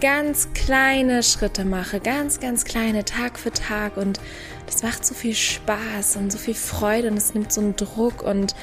[0.00, 3.96] ganz kleine Schritte mache, ganz, ganz kleine, Tag für Tag.
[3.96, 4.20] Und
[4.66, 8.22] das macht so viel Spaß und so viel Freude und es nimmt so einen Druck
[8.22, 8.55] und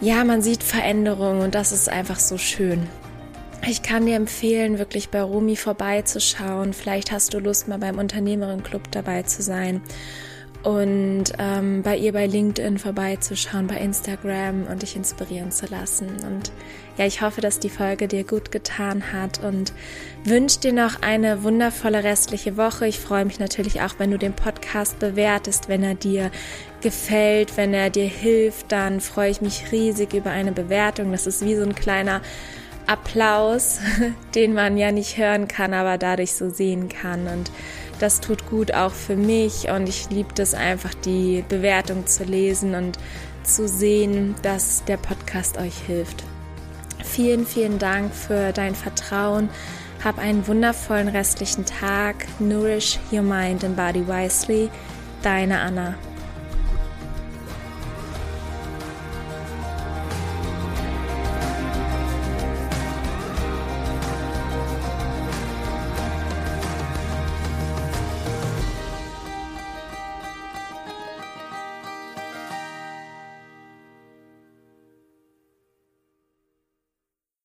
[0.00, 2.88] ja, man sieht Veränderungen und das ist einfach so schön.
[3.68, 6.72] Ich kann dir empfehlen, wirklich bei Rumi vorbeizuschauen.
[6.72, 9.80] Vielleicht hast du Lust, mal beim Unternehmerin Club dabei zu sein
[10.62, 16.08] und ähm, bei ihr bei LinkedIn vorbeizuschauen, bei Instagram und dich inspirieren zu lassen.
[16.24, 16.52] Und
[16.96, 19.72] ja, ich hoffe, dass die Folge dir gut getan hat und
[20.24, 22.86] wünsche dir noch eine wundervolle restliche Woche.
[22.86, 26.30] Ich freue mich natürlich auch, wenn du den Podcast bewertest, wenn er dir
[26.80, 31.10] gefällt, wenn er dir hilft, dann freue ich mich riesig über eine Bewertung.
[31.10, 32.20] Das ist wie so ein kleiner
[32.86, 33.80] Applaus,
[34.34, 37.50] den man ja nicht hören kann, aber dadurch so sehen kann und
[38.02, 42.74] das tut gut auch für mich und ich liebe es einfach, die Bewertung zu lesen
[42.74, 42.98] und
[43.44, 46.24] zu sehen, dass der Podcast euch hilft.
[47.04, 49.48] Vielen, vielen Dank für dein Vertrauen.
[50.02, 52.26] Hab einen wundervollen restlichen Tag.
[52.40, 54.68] Nourish your mind and body wisely.
[55.22, 55.94] Deine Anna.